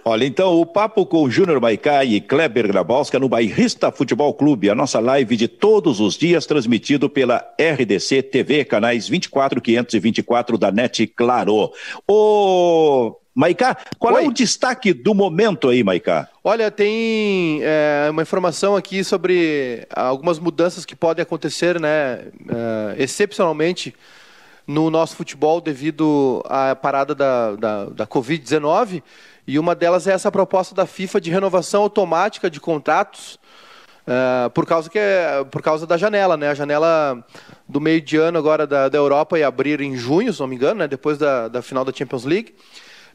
[0.04, 4.70] Olha, então, o papo com o Júnior Maicá e Kleber Grabowska no Bairrista Futebol Clube,
[4.70, 10.70] a nossa live de todos os dias, transmitido pela RDC TV, canais 24, 524 da
[10.70, 11.72] NET Claro.
[12.08, 14.24] Ô, Maicá, qual Oi.
[14.24, 16.28] é o destaque do momento aí, Maicá?
[16.42, 23.94] Olha, tem é, uma informação aqui sobre algumas mudanças que podem acontecer, né, é, excepcionalmente,
[24.66, 29.02] no nosso futebol devido à parada da, da, da Covid-19.
[29.46, 33.38] E uma delas é essa proposta da FIFA de renovação automática de contratos.
[34.06, 36.48] Uh, por causa que é, por causa da janela, né?
[36.48, 37.24] A janela
[37.68, 40.56] do meio de ano agora da, da Europa ia abrir em junho, se não me
[40.56, 40.88] engano, né?
[40.88, 42.54] Depois da, da final da Champions League.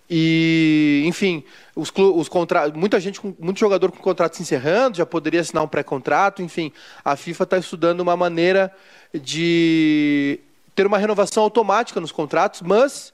[0.10, 1.44] E, enfim,
[1.76, 2.70] os, os contra...
[2.70, 6.72] muita gente, muito jogador com contrato se encerrando, já poderia assinar um pré-contrato, enfim.
[7.04, 8.72] A FIFA está estudando uma maneira
[9.14, 10.40] de
[10.76, 13.14] ter uma renovação automática nos contratos, mas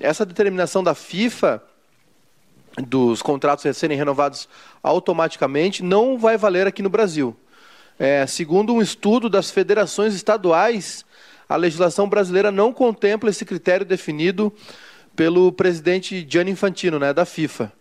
[0.00, 1.62] essa determinação da FIFA
[2.78, 4.48] dos contratos a serem renovados
[4.82, 7.36] automaticamente não vai valer aqui no Brasil.
[7.98, 11.04] É, segundo um estudo das federações estaduais,
[11.48, 14.52] a legislação brasileira não contempla esse critério definido
[15.16, 17.72] pelo presidente Gianni Infantino, né, da FIFA.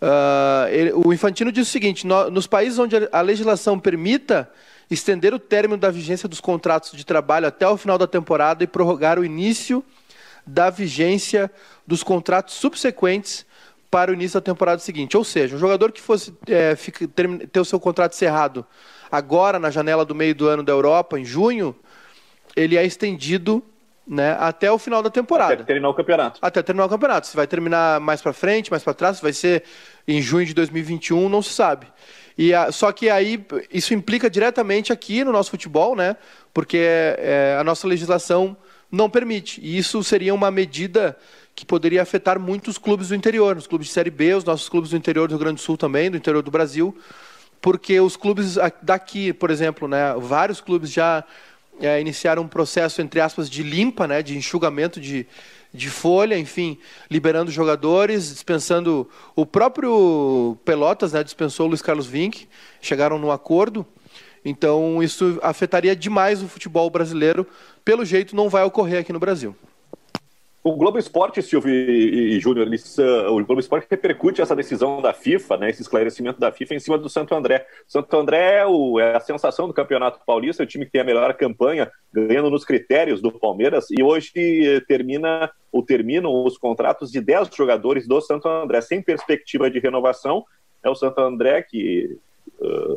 [0.00, 4.48] Uh, ele, o Infantino diz o seguinte: no, nos países onde a legislação permita
[4.90, 8.66] estender o término da vigência dos contratos de trabalho até o final da temporada e
[8.66, 9.84] prorrogar o início
[10.46, 11.50] da vigência
[11.86, 13.44] dos contratos subsequentes
[13.90, 15.16] para o início da temporada seguinte.
[15.16, 18.64] Ou seja, um jogador que fosse é, fica, ter, ter o seu contrato encerrado
[19.10, 21.74] agora na janela do meio do ano da Europa, em junho,
[22.54, 23.62] ele é estendido
[24.06, 25.54] né, até o final da temporada.
[25.54, 26.38] Até terminar o campeonato.
[26.40, 27.26] Até terminar o campeonato.
[27.26, 29.64] Se vai terminar mais para frente, mais para trás, se vai ser
[30.06, 31.86] em junho de 2021, não se sabe.
[32.38, 36.16] E a, só que aí isso implica diretamente aqui no nosso futebol, né?
[36.52, 38.56] Porque é, a nossa legislação
[38.90, 39.60] não permite.
[39.62, 41.16] E isso seria uma medida
[41.54, 44.90] que poderia afetar muitos clubes do interior, os clubes de Série B, os nossos clubes
[44.90, 46.94] do interior do Rio Grande do Sul também, do interior do Brasil,
[47.62, 51.24] porque os clubes daqui, por exemplo, né, vários clubes já
[51.80, 55.26] é, iniciaram um processo, entre aspas, de limpa, né, de enxugamento de,
[55.76, 56.78] de folha, enfim,
[57.10, 62.48] liberando jogadores, dispensando o próprio Pelotas, né, dispensou o Luiz Carlos Vinck,
[62.80, 63.86] chegaram num acordo.
[64.44, 67.46] Então isso afetaria demais o futebol brasileiro.
[67.84, 69.54] Pelo jeito não vai ocorrer aqui no Brasil.
[70.66, 75.12] O Globo Esporte, Silvio e, e Júnior, uh, o Globo Esporte repercute essa decisão da
[75.12, 77.64] FIFA, né, esse esclarecimento da FIFA em cima do Santo André.
[77.86, 81.04] Santo André é, o, é, a sensação do Campeonato Paulista, o time que tem a
[81.04, 87.12] melhor campanha, ganhando nos critérios do Palmeiras, e hoje eh, termina ou terminam os contratos
[87.12, 90.44] de 10 jogadores do Santo André, sem perspectiva de renovação.
[90.82, 92.18] É o Santo André que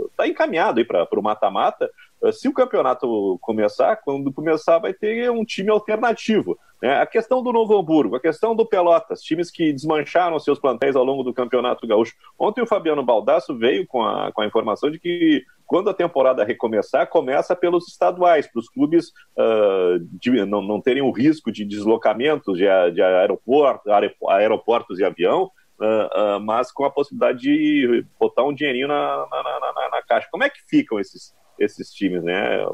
[0.10, 1.88] está uh, encaminhado para o mata-mata.
[2.19, 6.58] Uh, se o campeonato começar, quando começar, vai ter um time alternativo.
[6.81, 6.99] Né?
[6.99, 11.03] A questão do Novo Hamburgo, a questão do Pelotas, times que desmancharam seus plantéis ao
[11.03, 12.13] longo do Campeonato Gaúcho.
[12.37, 16.43] Ontem o Fabiano Baldasso veio com a, com a informação de que quando a temporada
[16.43, 21.63] recomeçar, começa pelos estaduais, para os clubes uh, de, não, não terem o risco de
[21.63, 23.87] deslocamentos de, de aeroporto,
[24.27, 29.43] aeroportos e avião, Uh, uh, mas com a possibilidade de botar um dinheirinho na, na,
[29.43, 30.27] na, na, caixa.
[30.29, 32.65] Como é que ficam esses, esses times, né?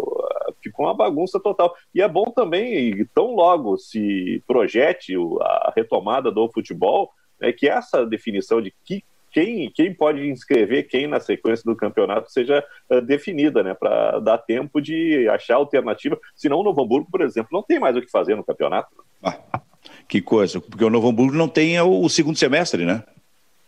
[0.75, 1.73] Ficou uma bagunça total.
[1.93, 7.09] E é bom também, tão logo se projete a retomada do futebol,
[7.41, 12.31] é que essa definição de que quem, quem pode inscrever quem na sequência do campeonato
[12.31, 13.73] seja uh, definida, né?
[13.73, 16.17] Para dar tempo de achar alternativa.
[16.35, 18.89] Senão o Novo Hamburgo, por exemplo, não tem mais o que fazer no campeonato.
[19.21, 19.37] Ah,
[20.07, 23.03] que coisa, porque o Novo Hamburgo não tem o segundo semestre, né?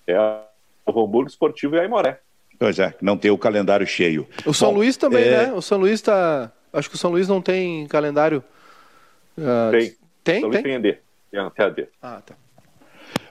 [0.05, 0.41] É o
[0.87, 2.19] Novo Hamburgo Esportivo e a Imoré.
[2.59, 4.27] Pois é, não tem o calendário cheio.
[4.45, 5.47] O São Bom, Luís também, é...
[5.47, 5.53] né?
[5.53, 6.51] O São Luís está.
[6.71, 8.43] Acho que o São Luís não tem calendário.
[9.37, 9.71] Uh...
[9.71, 9.95] Tem.
[10.23, 10.41] Tem?
[10.41, 10.99] São Luís tem AD.
[11.31, 11.87] Tem AD.
[12.01, 12.35] Ah, tá.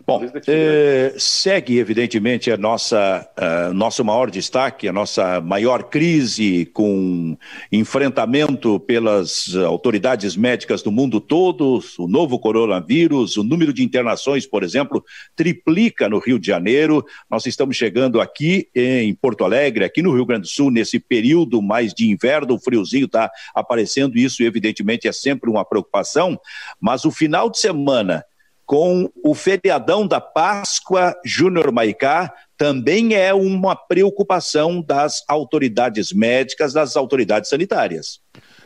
[0.07, 7.37] Bom, é, segue evidentemente a nossa uh, nosso maior destaque, a nossa maior crise com
[7.73, 14.63] enfrentamento pelas autoridades médicas do mundo todo, o novo coronavírus, o número de internações, por
[14.63, 17.05] exemplo, triplica no Rio de Janeiro.
[17.29, 21.61] Nós estamos chegando aqui em Porto Alegre, aqui no Rio Grande do Sul, nesse período
[21.61, 26.39] mais de inverno, o friozinho está aparecendo, isso evidentemente é sempre uma preocupação,
[26.81, 28.25] mas o final de semana
[28.67, 36.97] com o feriadão da Páscoa Júnior Maicá também é uma preocupação das autoridades médicas, das
[36.97, 38.21] autoridades sanitárias.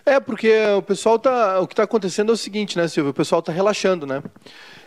[0.06, 1.60] É, porque o pessoal tá.
[1.60, 3.10] O que está acontecendo é o seguinte, né, Silvio?
[3.10, 4.22] O pessoal está relaxando, né?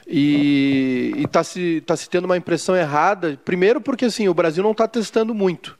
[0.07, 3.39] E está se, tá se tendo uma impressão errada.
[3.45, 5.77] Primeiro, porque assim, o Brasil não está testando muito.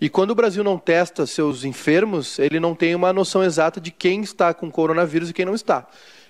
[0.00, 3.92] E quando o Brasil não testa seus enfermos, ele não tem uma noção exata de
[3.92, 5.86] quem está com coronavírus e quem não está.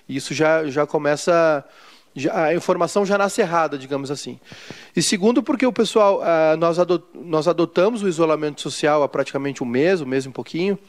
[0.07, 1.65] Isso já, já começa
[2.55, 4.39] informação já nasce errada, digamos assim.
[4.95, 6.77] E segundo, porque o pessoal, ah, nós,
[7.13, 10.79] nós adotamos o isolamento social há praticamente um mês, um mês e um pouquinho.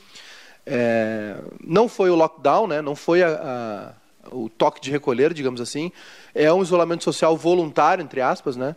[0.65, 2.83] É, não foi o lockdown, né?
[2.83, 5.91] não foi a, a, o toque de recolher, digamos assim.
[6.35, 8.77] É um isolamento social voluntário, entre aspas, né?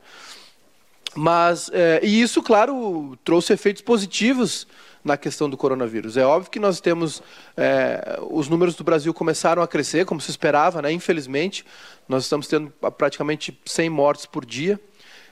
[1.16, 4.68] Mas, é, e isso, claro, trouxe efeitos positivos
[5.04, 6.18] na questão do coronavírus.
[6.18, 7.22] É óbvio que nós temos.
[7.56, 10.92] É, os números do Brasil começaram a crescer, como se esperava, né?
[10.92, 11.66] infelizmente.
[12.08, 14.80] Nós estamos tendo praticamente 100 mortes por dia.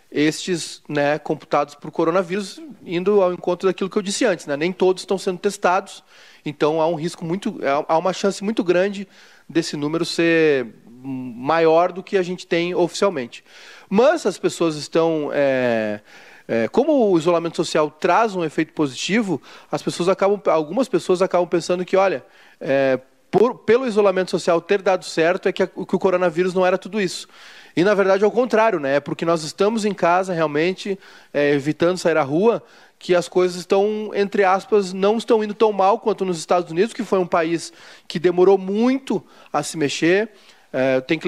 [0.09, 4.45] Estes né, computados por coronavírus, indo ao encontro daquilo que eu disse antes.
[4.45, 4.55] Né?
[4.55, 6.01] Nem todos estão sendo testados,
[6.45, 7.59] então há um risco muito.
[7.87, 9.05] há uma chance muito grande
[9.49, 10.67] desse número ser
[11.03, 13.43] maior do que a gente tem oficialmente.
[13.89, 15.29] Mas as pessoas estão.
[15.33, 15.99] É,
[16.47, 21.47] é, como o isolamento social traz um efeito positivo, as pessoas acabam, algumas pessoas acabam
[21.47, 22.25] pensando que, olha,
[22.61, 26.65] é, por, pelo isolamento social ter dado certo, é que, a, que o coronavírus não
[26.65, 27.27] era tudo isso.
[27.75, 28.95] E na verdade é o contrário, né?
[28.95, 30.97] É porque nós estamos em casa realmente,
[31.33, 32.63] é, evitando sair à rua,
[32.97, 36.93] que as coisas estão, entre aspas, não estão indo tão mal quanto nos Estados Unidos,
[36.93, 37.71] que foi um país
[38.07, 40.29] que demorou muito a se mexer.
[40.73, 41.27] É, tem que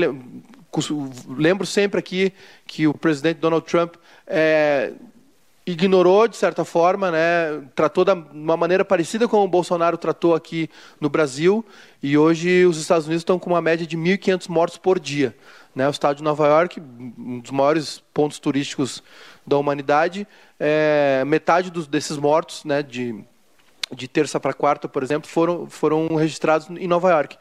[1.28, 2.34] lembro sempre aqui
[2.66, 4.94] que o presidente Donald Trump é,
[5.66, 10.70] ignorou de certa forma, né, tratou de uma maneira parecida com o Bolsonaro tratou aqui
[11.00, 11.66] no Brasil,
[12.02, 15.36] e hoje os Estados Unidos estão com uma média de 1.500 mortos por dia.
[15.76, 19.04] Né, o estado de Nova York, um dos maiores pontos turísticos
[19.46, 20.28] da humanidade,
[20.60, 23.24] é, metade dos, desses mortos, né, de,
[23.96, 27.38] de terça para quarta, por exemplo, foram, foram registrados em Nova York.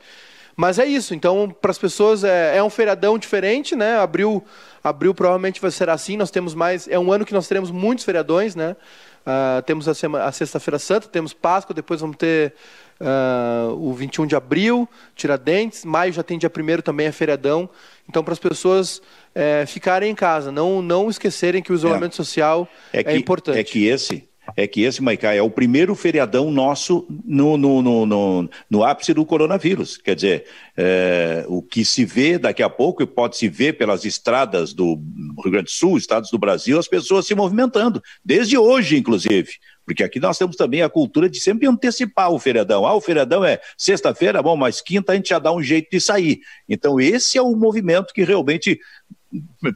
[0.60, 3.96] Mas é isso, então, para as pessoas é, é, um feriadão diferente, né?
[3.96, 4.44] Abril,
[4.82, 6.88] abril provavelmente vai ser assim, nós temos mais.
[6.88, 8.76] É um ano que nós teremos muitos feriadões, né?
[9.26, 9.92] Uh, temos a,
[10.24, 12.54] a Sexta-feira Santa, temos Páscoa, depois vamos ter
[13.00, 17.68] uh, o 21 de abril, Tiradentes, maio já tem dia 1 também é feriadão.
[18.08, 19.02] Então, para as pessoas
[19.34, 22.16] é, ficarem em casa, não, não esquecerem que o isolamento é.
[22.16, 23.58] social é, que, é importante.
[23.58, 28.06] É que esse, é que esse, Maicá, é o primeiro feriadão nosso no, no, no,
[28.06, 29.96] no, no ápice do coronavírus.
[29.96, 30.44] Quer dizer,
[30.76, 35.00] é, o que se vê daqui a pouco, e pode se ver pelas estradas do
[35.42, 39.50] Rio Grande do Sul, estados do Brasil, as pessoas se movimentando, desde hoje, inclusive.
[39.84, 42.86] Porque aqui nós temos também a cultura de sempre antecipar o feriadão.
[42.86, 45.98] Ah, o feriadão é sexta-feira, bom, mas quinta a gente já dá um jeito de
[45.98, 46.40] sair.
[46.68, 48.78] Então, esse é o movimento que realmente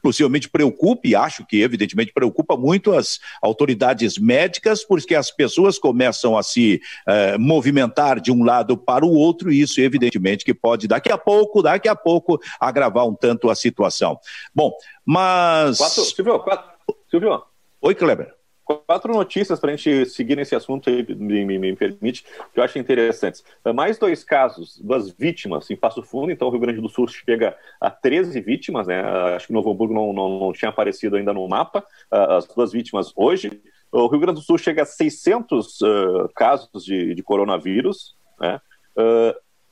[0.03, 6.43] possivelmente preocupe, acho que evidentemente preocupa muito as autoridades médicas, porque as pessoas começam a
[6.43, 11.13] se eh, movimentar de um lado para o outro, e isso evidentemente que pode daqui
[11.13, 14.19] a pouco, daqui a pouco, agravar um tanto a situação.
[14.55, 14.73] Bom,
[15.05, 15.79] mas.
[15.79, 16.71] Quatro, Silvio, quatro,
[17.11, 17.43] Silvio.
[17.81, 18.42] Oi, Kleber
[18.77, 22.79] quatro notícias para a gente seguir nesse assunto me, me, me, permite, que eu acho
[22.79, 23.45] interessantes.
[23.75, 27.57] Mais dois casos, duas vítimas em Passo Fundo, então o Rio Grande do Sul chega
[27.81, 29.01] a 13 vítimas, né?
[29.35, 33.13] Acho que Novo Hamburgo não, não, não tinha aparecido ainda no mapa, as duas vítimas
[33.17, 33.63] hoje.
[33.93, 38.59] O Rio Grande do Sul chega a 600 uh, casos de, de, coronavírus, né?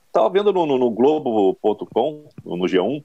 [0.06, 3.04] Estava uh, vendo no, no, no Globo.com, no G1, uh,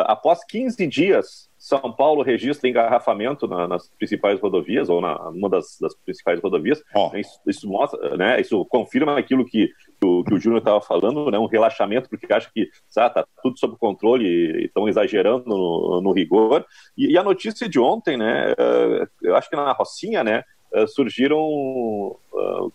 [0.00, 5.78] após 15 dias são Paulo registra engarrafamento na, nas principais rodovias, ou na uma das,
[5.80, 6.82] das principais rodovias.
[6.94, 7.10] Oh.
[7.14, 11.30] Isso, isso, mostra, né, isso confirma aquilo que, que o, que o Júnior estava falando,
[11.30, 16.12] né, um relaxamento, porque acha que está tudo sob controle e estão exagerando no, no
[16.12, 16.66] rigor.
[16.98, 20.86] E, e, a notícia de ontem, né, uh, eu acho que na Rocinha, né, uh,
[20.86, 21.48] surgiram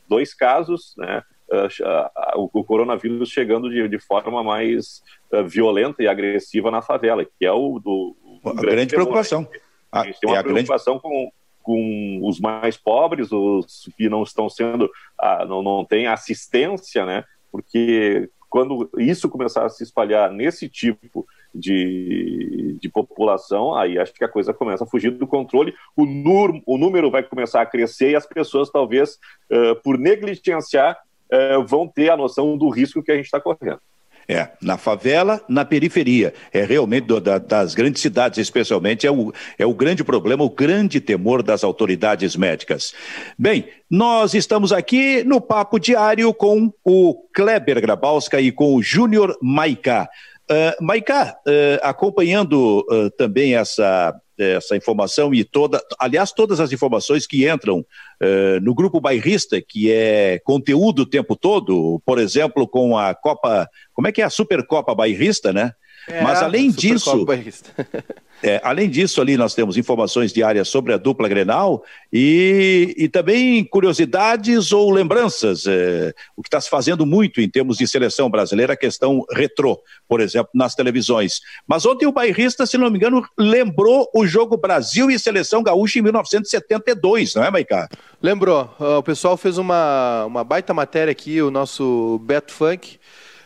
[0.08, 1.22] dois casos, né,
[2.36, 5.02] o, o, coronavírus chegando de, de forma mais
[5.34, 9.48] uh, violenta e agressiva na favela, que é o do, a grande, grande preocupação.
[9.92, 11.02] A gente tem uma preocupação grande...
[11.02, 11.32] com,
[11.62, 17.24] com os mais pobres, os que não estão sendo, ah, não, não têm assistência, né?
[17.52, 24.24] Porque quando isso começar a se espalhar nesse tipo de, de população, aí acho que
[24.24, 28.12] a coisa começa a fugir do controle, o, nur, o número vai começar a crescer
[28.12, 29.20] e as pessoas, talvez,
[29.52, 30.98] uh, por negligenciar,
[31.32, 33.80] uh, vão ter a noção do risco que a gente está correndo.
[34.32, 36.36] É, na favela, na periferia.
[36.54, 40.52] É realmente do, da, das grandes cidades, especialmente, é o, é o grande problema, o
[40.52, 42.94] grande temor das autoridades médicas.
[43.36, 49.36] Bem, nós estamos aqui no Papo Diário com o Kleber Grabowska e com o Júnior
[49.42, 50.08] Maicá.
[50.48, 57.28] Uh, Maicá, uh, acompanhando uh, também essa essa informação e toda, aliás, todas as informações
[57.28, 62.98] que entram uh, no grupo bairrista, que é conteúdo o tempo todo, por exemplo, com
[62.98, 65.74] a Copa, como é que é a Supercopa Bairrista, né?
[66.10, 67.26] É, Mas além disso,
[68.42, 73.64] É, além disso, ali nós temos informações diárias sobre a dupla Grenal e, e também
[73.66, 75.66] curiosidades ou lembranças.
[75.68, 79.82] É, o que está se fazendo muito em termos de seleção brasileira, a questão retrô,
[80.08, 81.42] por exemplo, nas televisões.
[81.68, 86.00] Mas ontem o bairrista, se não me engano, lembrou o jogo Brasil e Seleção Gaúcha
[86.00, 87.90] em 1972, não é, Maicá?
[88.22, 88.74] Lembrou.
[88.80, 93.00] O pessoal fez uma, uma baita matéria aqui, o nosso Beto Funk.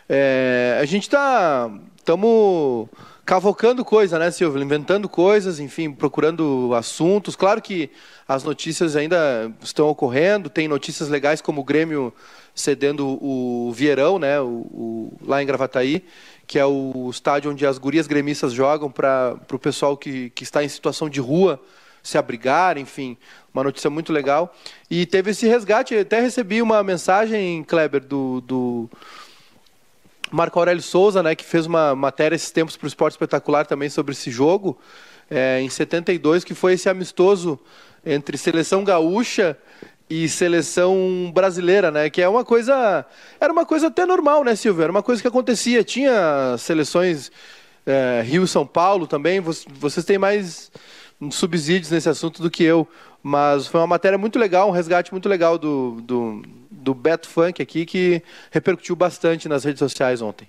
[0.08, 1.70] É, a gente está.
[1.96, 2.88] Estamos
[3.24, 4.62] cavocando coisa, né, Silvio?
[4.62, 7.34] Inventando coisas, enfim, procurando assuntos.
[7.34, 7.90] Claro que
[8.28, 12.12] as notícias ainda estão ocorrendo, tem notícias legais como o Grêmio
[12.54, 16.04] cedendo o Vieirão, né, o, o, lá em Gravataí,
[16.46, 20.62] que é o estádio onde as gurias gremistas jogam para o pessoal que, que está
[20.62, 21.60] em situação de rua
[22.02, 23.16] se abrigar, enfim,
[23.52, 24.54] uma notícia muito legal.
[24.90, 28.90] E teve esse resgate, até recebi uma mensagem, Kleber, do, do
[30.34, 33.88] Marco Aurélio Souza, né, que fez uma matéria esses tempos para o Esporte Espetacular também
[33.88, 34.76] sobre esse jogo,
[35.30, 37.58] é, em 72, que foi esse amistoso
[38.04, 39.56] entre Seleção Gaúcha
[40.10, 42.10] e seleção brasileira, né?
[42.10, 43.06] Que é uma coisa.
[43.40, 44.82] Era uma coisa até normal, né, Silvio?
[44.82, 45.82] Era uma coisa que acontecia.
[45.82, 47.32] Tinha seleções
[47.86, 49.40] é, Rio São Paulo também.
[49.40, 50.70] Vocês têm mais
[51.30, 52.86] subsídios nesse assunto do que eu.
[53.22, 56.42] Mas foi uma matéria muito legal, um resgate muito legal do, do,
[56.84, 60.46] do Beto Funk aqui, que repercutiu bastante nas redes sociais ontem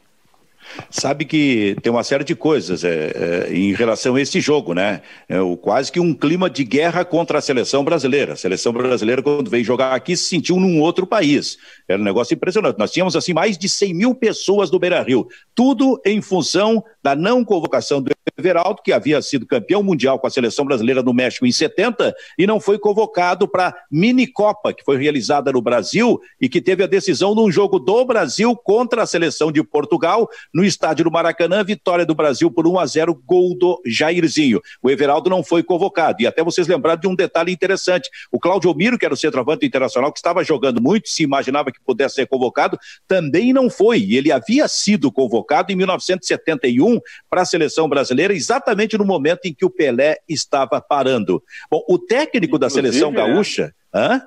[0.90, 3.12] sabe que tem uma série de coisas é,
[3.50, 5.02] é, em relação a esse jogo, né?
[5.28, 8.34] É, o, quase que um clima de guerra contra a seleção brasileira.
[8.34, 11.58] A seleção brasileira, quando veio jogar aqui, se sentiu num outro país.
[11.88, 12.80] Era um negócio impressionante.
[12.80, 15.28] Nós tínhamos, assim, mais de 100 mil pessoas do Beira-Rio.
[15.54, 20.30] Tudo em função da não convocação do Everaldo, que havia sido campeão mundial com a
[20.30, 24.98] seleção brasileira no México em 70 e não foi convocado para a mini-copa, que foi
[24.98, 29.52] realizada no Brasil e que teve a decisão num jogo do Brasil contra a seleção
[29.52, 33.82] de Portugal no estádio do Maracanã, vitória do Brasil por 1 a 0, gol do
[33.86, 34.62] Jairzinho.
[34.82, 36.22] O Everaldo não foi convocado.
[36.22, 38.10] E até vocês lembraram de um detalhe interessante.
[38.32, 41.80] O Claudio Miro, que era o centroavante internacional, que estava jogando muito, se imaginava que
[41.80, 42.78] pudesse ser convocado,
[43.08, 44.14] também não foi.
[44.14, 49.66] Ele havia sido convocado em 1971 para a seleção brasileira, exatamente no momento em que
[49.66, 51.42] o Pelé estava parando.
[51.70, 53.14] Bom, o técnico Inclusive, da seleção é.
[53.14, 53.74] gaúcha.
[53.94, 53.98] É.
[53.98, 54.22] Hã?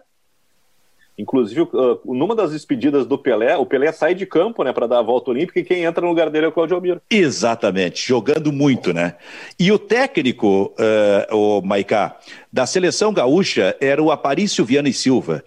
[1.18, 5.00] Inclusive, uh, numa das despedidas do Pelé, o Pelé sai de campo né, para dar
[5.00, 7.02] a volta olímpica e quem entra no lugar dele é o Claudio Almiro.
[7.10, 9.16] Exatamente, jogando muito, né?
[9.58, 12.16] E o técnico, uh, o Maicá,
[12.52, 15.42] da seleção gaúcha era o Aparício Viana e Silva,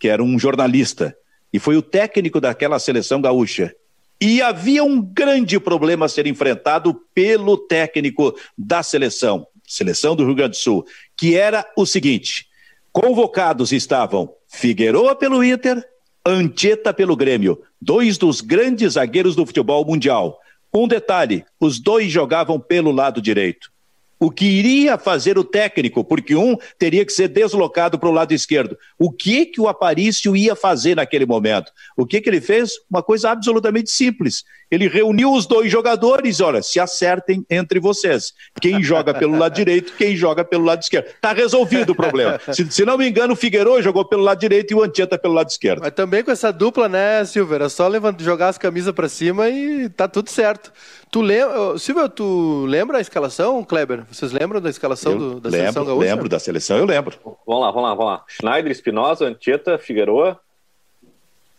[0.00, 1.16] que era um jornalista,
[1.52, 3.72] e foi o técnico daquela seleção gaúcha.
[4.20, 10.34] E havia um grande problema a ser enfrentado pelo técnico da seleção, seleção do Rio
[10.34, 10.86] Grande do Sul,
[11.16, 12.46] que era o seguinte:
[12.92, 15.84] convocados estavam Figueroa pelo Inter,
[16.24, 20.40] Ancheta pelo Grêmio, dois dos grandes zagueiros do futebol mundial.
[20.72, 23.70] Um detalhe: os dois jogavam pelo lado direito.
[24.18, 28.32] O que iria fazer o técnico, porque um teria que ser deslocado para o lado
[28.32, 28.76] esquerdo.
[28.98, 31.70] O que que o Aparício ia fazer naquele momento?
[31.96, 32.72] O que que ele fez?
[32.90, 34.44] Uma coisa absolutamente simples.
[34.70, 38.32] Ele reuniu os dois jogadores, olha, se acertem entre vocês.
[38.60, 41.06] Quem joga pelo lado direito, quem joga pelo lado esquerdo.
[41.06, 42.40] Está resolvido o problema.
[42.52, 45.34] Se, se, não me engano, o Figueiredo jogou pelo lado direito e o Antieta pelo
[45.34, 45.82] lado esquerdo.
[45.82, 47.62] Mas também com essa dupla, né, Silver?
[47.62, 50.72] É só levantar, jogar as camisas para cima e tá tudo certo.
[51.10, 54.04] Tu lembra, Silvio, tu lembra a escalação, Kleber?
[54.10, 56.08] Vocês lembram da escalação do, da lembro, seleção gaúcha?
[56.08, 57.16] Lembro da seleção, eu lembro.
[57.46, 58.24] Vamos lá, vamos lá, vamos lá.
[58.28, 60.38] Schneider, Espinosa, Antieta, Figueroa,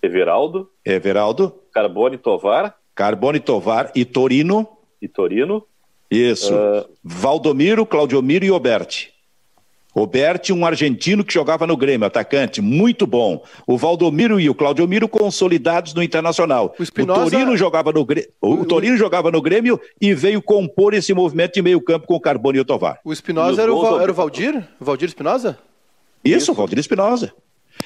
[0.02, 0.70] Everaldo.
[0.86, 1.56] Everaldo.
[1.72, 2.76] Carbone, Tovar.
[2.94, 4.68] Carbone, Tovar e Torino.
[5.02, 5.66] E Torino.
[6.10, 6.54] Isso.
[6.54, 6.86] Uh...
[7.04, 9.14] Valdomiro, Claudiomiro e Oberti.
[9.98, 13.44] Roberti, um argentino que jogava no Grêmio, atacante, muito bom.
[13.66, 16.76] O Valdomiro e o Claudiomiro consolidados no Internacional.
[16.78, 17.26] O, Espinosa...
[17.26, 21.56] o Torino jogava no Grêmio, o Torino jogava no Grêmio e veio compor esse movimento
[21.56, 23.00] de meio-campo com o Carbone e o Tovar.
[23.04, 24.68] O Espinosa era, o era o Valdir?
[24.80, 25.58] O Valdir Espinosa?
[26.24, 27.34] Isso, Isso, Valdir Espinosa.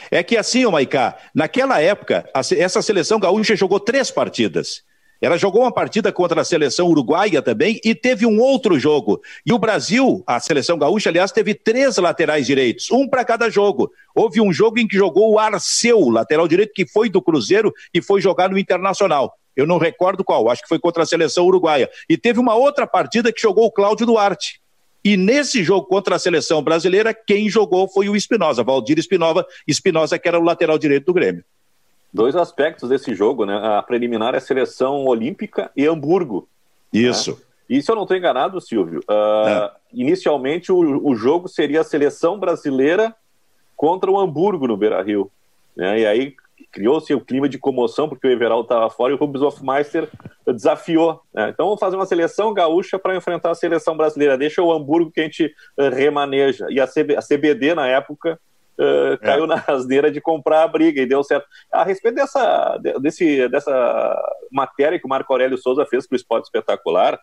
[0.09, 4.84] É que assim, o Maicá, naquela época, essa seleção gaúcha jogou três partidas.
[5.22, 9.22] Ela jogou uma partida contra a seleção uruguaia também e teve um outro jogo.
[9.45, 13.91] E o Brasil, a seleção gaúcha, aliás, teve três laterais direitos, um para cada jogo.
[14.15, 18.01] Houve um jogo em que jogou o Arceu, lateral direito, que foi do Cruzeiro e
[18.01, 19.38] foi jogar no Internacional.
[19.55, 21.88] Eu não recordo qual, acho que foi contra a seleção uruguaia.
[22.09, 24.59] E teve uma outra partida que jogou o Cláudio Duarte.
[25.03, 30.17] E nesse jogo contra a seleção brasileira, quem jogou foi o Espinosa, Valdir Espinosa, Espinosa,
[30.17, 31.43] que era o lateral direito do Grêmio
[32.14, 33.55] dois aspectos desse jogo, né?
[33.55, 36.47] A preliminar é a seleção olímpica e Hamburgo.
[36.91, 37.32] Isso.
[37.32, 37.38] Né?
[37.70, 42.38] E se eu não estou enganado, Silvio, uh, inicialmente o, o, jogo seria a seleção
[42.38, 43.16] brasileira
[43.78, 45.32] contra o Hamburgo no Beira Rio.
[45.76, 46.01] Né?
[46.01, 46.36] E aí
[46.70, 49.41] criou-se o clima de comoção, porque o Everaldo estava fora e o Rubens
[50.45, 51.22] desafiou.
[51.34, 51.49] Né?
[51.49, 54.38] Então vamos fazer uma seleção gaúcha para enfrentar a seleção brasileira.
[54.38, 55.45] Deixa o Hamburgo que a gente
[55.78, 56.68] uh, remaneja.
[56.70, 58.38] E a, CB, a CBD, na época,
[58.82, 59.47] uh, caiu é.
[59.47, 61.45] na rasneira de comprar a briga e deu certo.
[61.71, 64.21] A respeito dessa, desse, dessa
[64.51, 67.19] matéria que o Marco Aurélio Souza fez para o Esporte Espetacular,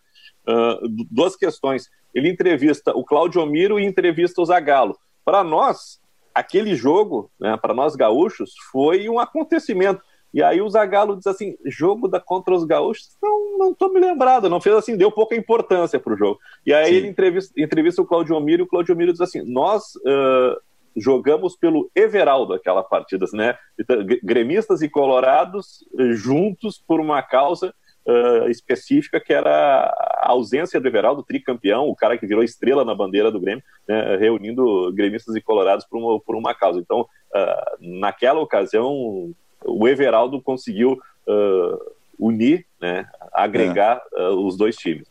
[0.49, 1.89] uh, duas questões.
[2.15, 4.97] Ele entrevista o Claudio Miro e entrevista o Zagallo.
[5.25, 6.01] Para nós,
[6.35, 10.01] aquele jogo, né, para nós gaúchos, foi um acontecimento.
[10.33, 13.17] E aí o Zagallo diz assim, jogo da contra os gaúchos?
[13.23, 16.39] Não, não tô me lembrado, não fez assim, deu pouca importância para o jogo.
[16.67, 16.95] E aí Sim.
[16.97, 20.61] ele entrevista, entrevista o Claudio Miro e o Claudio Miro diz assim, nós uh,
[20.99, 23.57] jogamos pelo Everaldo aquela partida, né?
[23.79, 27.75] Então, gremistas e colorados eh, juntos por uma causa
[28.07, 29.85] uh, específica que era
[30.21, 34.17] a ausência do Everaldo, tricampeão, o cara que virou estrela na bandeira do Grêmio, né?
[34.17, 36.81] reunindo gremistas e colorados por uma, por uma causa.
[36.81, 39.33] Então, uh, naquela ocasião,
[39.65, 43.07] o Everaldo conseguiu uh, unir, né?
[43.33, 44.03] agregar
[44.37, 45.07] os dois times.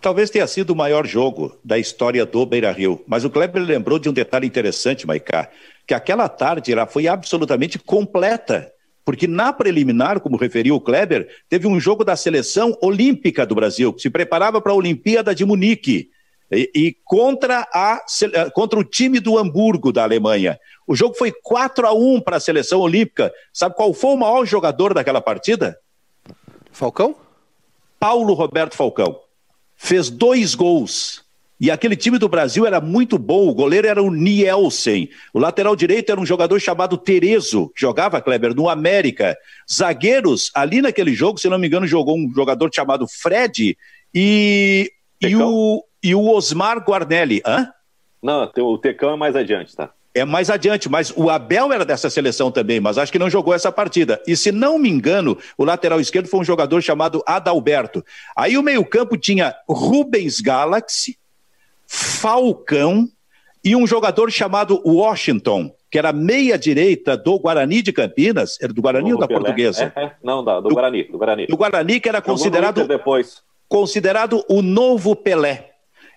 [0.00, 3.98] Talvez tenha sido o maior jogo da história do Beira Rio, mas o Kleber lembrou
[3.98, 5.48] de um detalhe interessante, Maicá,
[5.86, 8.70] que aquela tarde ela foi absolutamente completa,
[9.04, 13.92] porque na preliminar, como referiu o Kleber, teve um jogo da seleção olímpica do Brasil,
[13.92, 16.10] que se preparava para a Olimpíada de Munique.
[16.52, 18.04] E, e, contra, a,
[18.52, 20.58] contra o time do Hamburgo, da Alemanha.
[20.84, 23.32] O jogo foi 4 a 1 para a seleção olímpica.
[23.52, 25.78] Sabe qual foi o maior jogador daquela partida?
[26.72, 27.14] Falcão?
[28.00, 29.20] Paulo Roberto Falcão.
[29.82, 31.24] Fez dois gols.
[31.58, 33.48] E aquele time do Brasil era muito bom.
[33.48, 35.08] O goleiro era o Nielsen.
[35.32, 39.34] O lateral direito era um jogador chamado Terezo, que jogava, Kleber, no América.
[39.70, 43.74] Zagueiros, ali naquele jogo, se não me engano, jogou um jogador chamado Fred
[44.14, 47.40] e, e, o, e o Osmar Guarnelli.
[47.46, 47.66] Hã?
[48.22, 49.94] Não, o Tecão é mais adiante, tá?
[50.12, 53.54] É mais adiante, mas o Abel era dessa seleção também, mas acho que não jogou
[53.54, 54.20] essa partida.
[54.26, 58.04] E se não me engano, o lateral esquerdo foi um jogador chamado Adalberto.
[58.36, 61.16] Aí o meio-campo tinha Rubens Galaxy,
[61.86, 63.08] Falcão
[63.64, 68.58] e um jogador chamado Washington, que era meia-direita do Guarani de Campinas.
[68.60, 69.40] Era do Guarani ou da Pelé.
[69.40, 69.92] Portuguesa?
[69.94, 70.12] É, é.
[70.24, 71.46] Não, do, do, Guarani, do Guarani.
[71.46, 73.42] Do Guarani, que era considerado, depois.
[73.68, 75.69] considerado o novo Pelé.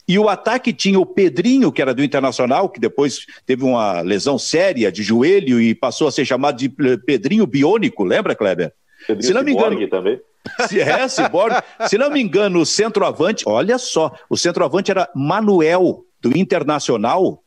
[0.07, 4.37] E o ataque tinha o Pedrinho, que era do Internacional, que depois teve uma lesão
[4.37, 8.73] séria de joelho e passou a ser chamado de Pedrinho Biônico, lembra, Kleber?
[9.07, 9.87] Pedrinho Se não me engano.
[9.87, 10.19] também.
[10.67, 11.61] Se é, Ciborgue.
[11.87, 17.41] Se não me engano, o centroavante, olha só, o centroavante era Manuel, do Internacional,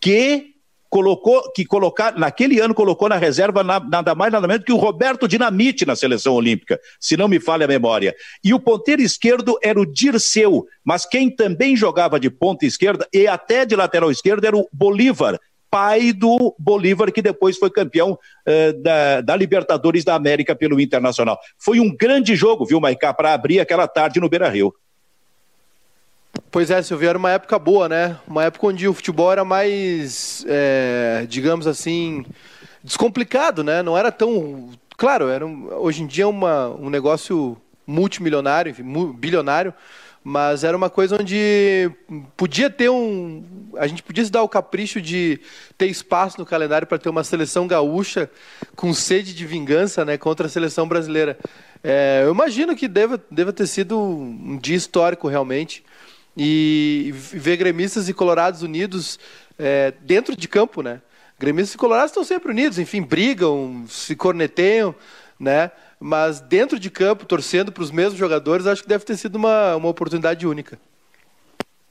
[0.00, 0.49] que
[0.90, 4.76] colocou, que colocar, naquele ano colocou na reserva na, nada mais nada menos que o
[4.76, 8.14] Roberto Dinamite na seleção olímpica, se não me falha a memória.
[8.42, 13.28] E o ponteiro esquerdo era o Dirceu, mas quem também jogava de ponta esquerda e
[13.28, 15.38] até de lateral esquerdo era o Bolívar,
[15.70, 21.38] pai do Bolívar, que depois foi campeão eh, da, da, Libertadores da América pelo Internacional.
[21.56, 24.74] Foi um grande jogo, viu, Maicá, para abrir aquela tarde no Beira Rio.
[26.50, 28.16] Pois é, Silvio, era uma época boa, né?
[28.26, 32.24] Uma época onde o futebol era mais, é, digamos assim,
[32.82, 33.82] descomplicado, né?
[33.82, 34.70] Não era tão.
[34.96, 37.56] Claro, era um, hoje em dia é uma, um negócio
[37.86, 39.72] multimilionário, enfim, bilionário,
[40.22, 41.90] mas era uma coisa onde
[42.36, 43.44] podia ter um.
[43.76, 45.40] A gente podia se dar o capricho de
[45.78, 48.30] ter espaço no calendário para ter uma seleção gaúcha
[48.76, 51.38] com sede de vingança né, contra a seleção brasileira.
[51.82, 55.82] É, eu imagino que deva, deva ter sido um dia histórico realmente
[56.42, 59.18] e ver gremistas e colorados unidos
[59.58, 61.02] é, dentro de campo, né?
[61.38, 64.94] Gremistas e colorados estão sempre unidos, enfim, brigam, se corneteiam,
[65.38, 65.70] né?
[66.00, 69.76] Mas dentro de campo, torcendo para os mesmos jogadores, acho que deve ter sido uma,
[69.76, 70.80] uma oportunidade única.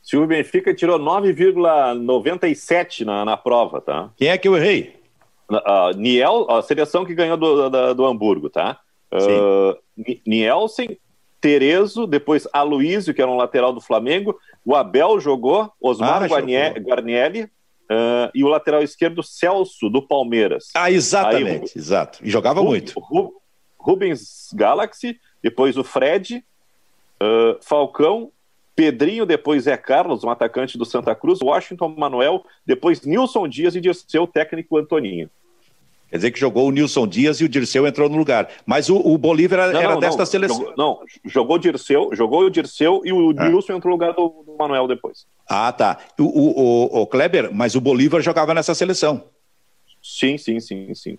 [0.02, 4.10] Se o Benfica tirou 9,97 na, na prova, tá?
[4.18, 4.95] Quem é que eu errei?
[5.47, 8.80] Uh, Niel, a seleção que ganhou do, do, do Hamburgo, tá?
[9.14, 9.78] Uh,
[10.26, 10.97] Nielsen,
[11.41, 17.43] Terezo, depois Aloísio, que era um lateral do Flamengo, o Abel jogou, Osmar ah, Guarnieri,
[17.43, 20.69] uh, e o lateral esquerdo Celso, do Palmeiras.
[20.75, 22.19] Ah, exatamente, Aí, exato.
[22.21, 22.93] E jogava muito.
[23.77, 26.43] Rubens Galaxy, depois o Fred,
[27.21, 28.31] uh, Falcão,
[28.75, 33.81] Pedrinho, depois Zé Carlos, um atacante do Santa Cruz, Washington Manuel, depois Nilson Dias e
[34.07, 35.29] seu técnico Antoninho.
[36.10, 38.49] Quer dizer que jogou o Nilson Dias e o Dirceu entrou no lugar.
[38.66, 40.57] Mas o, o Bolívar era, não, era não, desta não, seleção.
[40.57, 43.47] Jogou, não, jogou o Dirceu, jogou o Dirceu e o ah.
[43.47, 45.28] Nilson entrou no lugar do, do Manuel depois.
[45.47, 45.99] Ah, tá.
[46.18, 49.24] O, o, o, o, Kleber, mas o Bolívar jogava nessa seleção.
[50.01, 51.18] Sim, sim, sim, sim.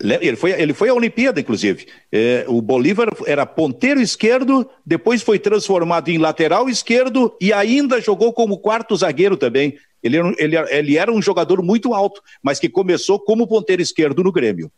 [0.00, 1.86] Ele foi, ele foi à Olimpíada, inclusive.
[2.10, 8.32] É, o Bolívar era ponteiro esquerdo, depois foi transformado em lateral esquerdo e ainda jogou
[8.32, 9.78] como quarto zagueiro também.
[10.04, 14.30] Ele, ele, ele era um jogador muito alto, mas que começou como ponteiro esquerdo no
[14.30, 14.70] Grêmio.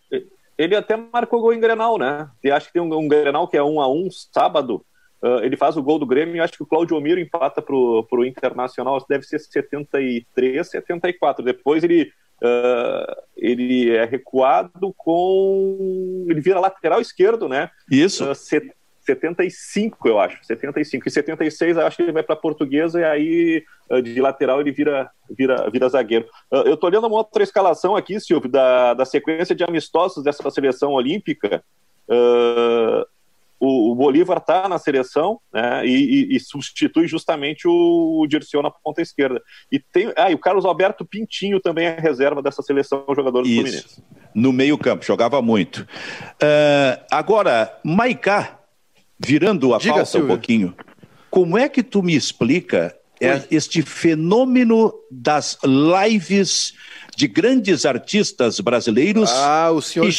[0.57, 2.31] Ele até marcou gol em Grenal, né?
[2.43, 4.85] E acho que tem um, um Grenal que é um a um sábado.
[5.20, 8.07] Uh, ele faz o gol do Grêmio e acho que o Claudio Miro empata pro,
[8.09, 11.45] pro Internacional, deve ser 73, 74.
[11.45, 12.12] Depois ele,
[12.43, 16.24] uh, ele é recuado com.
[16.29, 17.68] Ele vira lateral esquerdo, né?
[17.91, 18.31] Isso.
[18.31, 18.35] Uh,
[19.07, 20.39] 75, eu acho.
[20.45, 21.09] 75.
[21.09, 24.73] E 76, eu acho que ele vai para portuguesa e aí ah, de lateral ele
[24.73, 26.27] vira, vira, vira zagueiro.
[26.53, 30.51] Ah, eu estou olhando uma outra escalação aqui, Silvio, da, da sequência de amistosos dessa
[30.51, 31.63] seleção olímpica.
[32.09, 33.07] Uh,
[33.59, 35.91] o, o, Bolívar está na seleção né, e,
[36.33, 39.43] e, e, substitui justamente o, o Dirceu na ponta esquerda.
[39.73, 43.49] E tem, ah, e o Carlos Alberto Pintinho também é reserva dessa seleção, jogador do
[43.49, 43.63] Isso.
[43.63, 44.05] Fluminense.
[44.35, 45.79] No meio-campo, jogava muito.
[46.35, 48.56] Uh, agora, Maicá,
[49.19, 50.27] virando a Diga, pauta Silvio.
[50.27, 50.75] um pouquinho,
[51.31, 56.75] como é que tu me explica é este fenômeno das lives
[57.17, 60.07] de grandes artistas brasileiros ah, senhor...
[60.07, 60.14] que,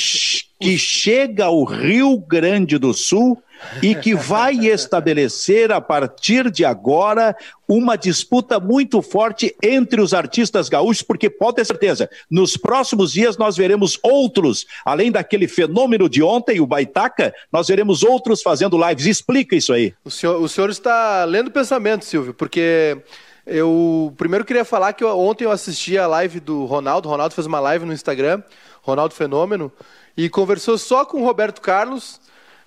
[0.60, 3.42] que chega ao Rio Grande do Sul
[3.82, 7.36] e que vai estabelecer a partir de agora
[7.68, 13.38] uma disputa muito forte entre os artistas gaúchos, porque pode ter certeza, nos próximos dias
[13.38, 19.06] nós veremos outros, além daquele fenômeno de ontem, o Baitaca, nós veremos outros fazendo lives.
[19.06, 19.94] Explica isso aí.
[20.04, 22.98] O senhor, o senhor está lendo pensamento, Silvio, porque
[23.46, 27.34] eu primeiro queria falar que eu, ontem eu assisti a live do Ronaldo, o Ronaldo
[27.34, 28.42] fez uma live no Instagram,
[28.82, 29.72] Ronaldo Fenômeno,
[30.16, 32.20] e conversou só com o Roberto Carlos,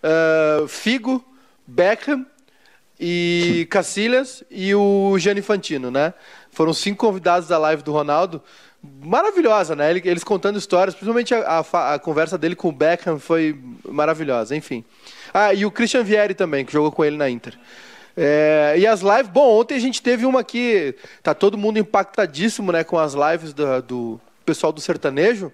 [0.02, 1.24] uh, Figo,
[1.66, 2.26] Beckham
[2.98, 6.12] e Cacilhas e o Gianni Fantino, né?
[6.50, 8.42] Foram cinco convidados da live do Ronaldo.
[8.82, 9.90] Maravilhosa, né?
[9.90, 14.84] Eles contando histórias, principalmente a, a, a conversa dele com o Beckham foi maravilhosa, enfim.
[15.32, 17.58] Ah, e o Christian Vieri também, que jogou com ele na Inter.
[18.16, 22.72] É, e as lives, bom, ontem a gente teve uma aqui, tá todo mundo impactadíssimo,
[22.72, 25.52] né, com as lives do, do pessoal do sertanejo.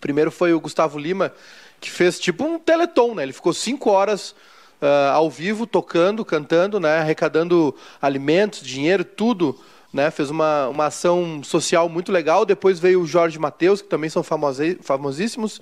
[0.00, 1.32] Primeiro foi o Gustavo Lima,
[1.80, 3.22] que fez tipo um teleton, né?
[3.22, 4.34] Ele ficou cinco horas
[4.80, 6.98] uh, ao vivo, tocando, cantando, né?
[6.98, 9.58] Arrecadando alimentos, dinheiro, tudo.
[9.92, 12.44] Né, fez uma, uma ação social muito legal.
[12.44, 15.58] Depois veio o Jorge Matheus, que também são famosíssimos.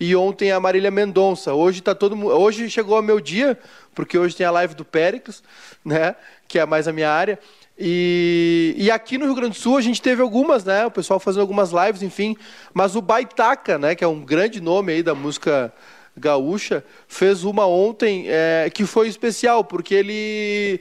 [0.00, 1.52] E ontem a Marília Mendonça.
[1.52, 3.58] Hoje tá todo Hoje chegou o meu dia,
[3.94, 5.42] porque hoje tem a live do Péricles,
[5.84, 6.16] né?
[6.48, 7.38] Que é mais a minha área.
[7.78, 10.86] E, e aqui no Rio Grande do Sul a gente teve algumas, né?
[10.86, 12.36] O pessoal fazendo algumas lives, enfim.
[12.72, 13.94] Mas o Baitaca, né?
[13.94, 15.72] Que é um grande nome aí da música
[16.16, 20.80] gaúcha, fez uma ontem é, que foi especial, porque ele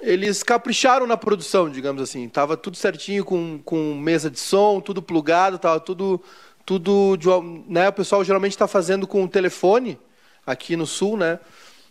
[0.00, 2.28] eles capricharam na produção, digamos assim.
[2.28, 6.20] Tava tudo certinho com, com mesa de som, tudo plugado, tava tudo
[6.64, 7.18] tudo
[7.66, 9.98] né, o pessoal geralmente está fazendo com o telefone
[10.46, 11.38] aqui no sul, né?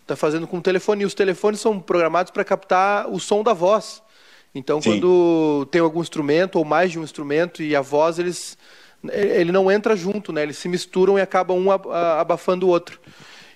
[0.01, 3.53] Está fazendo com o telefone e os telefones são programados para captar o som da
[3.53, 4.01] voz.
[4.53, 4.91] Então, Sim.
[4.91, 8.57] quando tem algum instrumento ou mais de um instrumento e a voz, eles
[9.13, 10.43] ele não entra junto, né?
[10.43, 12.99] Eles se misturam e acabam um abafando o outro.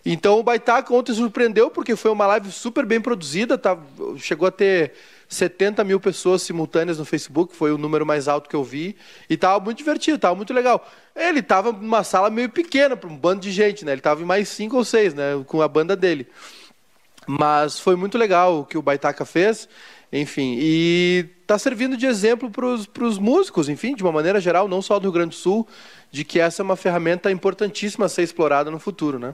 [0.06, 3.78] Então o Baitaca ontem surpreendeu porque foi uma live super bem produzida, tá,
[4.18, 4.94] chegou a ter
[5.30, 8.98] 70 mil pessoas simultâneas no Facebook, foi o número mais alto que eu vi,
[9.30, 10.86] e estava muito divertido, estava muito legal.
[11.16, 13.94] Ele estava numa sala meio pequena para um bando de gente, né?
[13.94, 15.42] Ele estava em mais cinco ou seis, né?
[15.48, 16.28] Com a banda dele.
[17.26, 19.70] Mas foi muito legal o que o Baitaca fez.
[20.16, 24.80] Enfim, e está servindo de exemplo para os músicos, enfim, de uma maneira geral, não
[24.80, 25.68] só do Rio Grande do Sul,
[26.12, 29.34] de que essa é uma ferramenta importantíssima a ser explorada no futuro, né?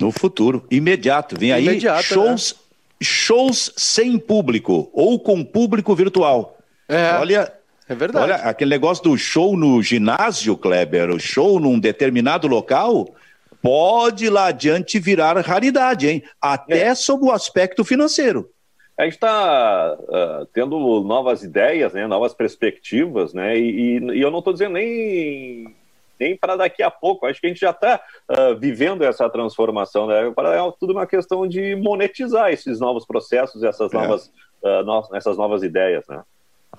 [0.00, 1.36] No futuro, imediato.
[1.36, 2.58] Vem aí imediato, shows, né?
[3.02, 6.56] shows sem público ou com público virtual.
[6.88, 7.52] É, olha,
[7.88, 8.24] é verdade.
[8.26, 13.12] Olha, aquele negócio do show no ginásio, Kleber, o show num determinado local,
[13.60, 16.22] pode lá adiante virar raridade, hein?
[16.40, 16.94] Até é.
[16.94, 18.53] sob o aspecto financeiro
[18.96, 24.30] a gente está uh, ah, tendo novas ideias, né, novas perspectivas, né, e, e eu
[24.30, 25.74] não estou dizendo nem,
[26.18, 29.28] nem para daqui a pouco, acho que a gente já está uh, ah, vivendo essa
[29.28, 33.96] transformação, né, é tudo uma questão de monetizar esses novos processos, essas é.
[33.96, 34.32] novas,
[34.62, 36.22] uh, no, essas novas ideias, né.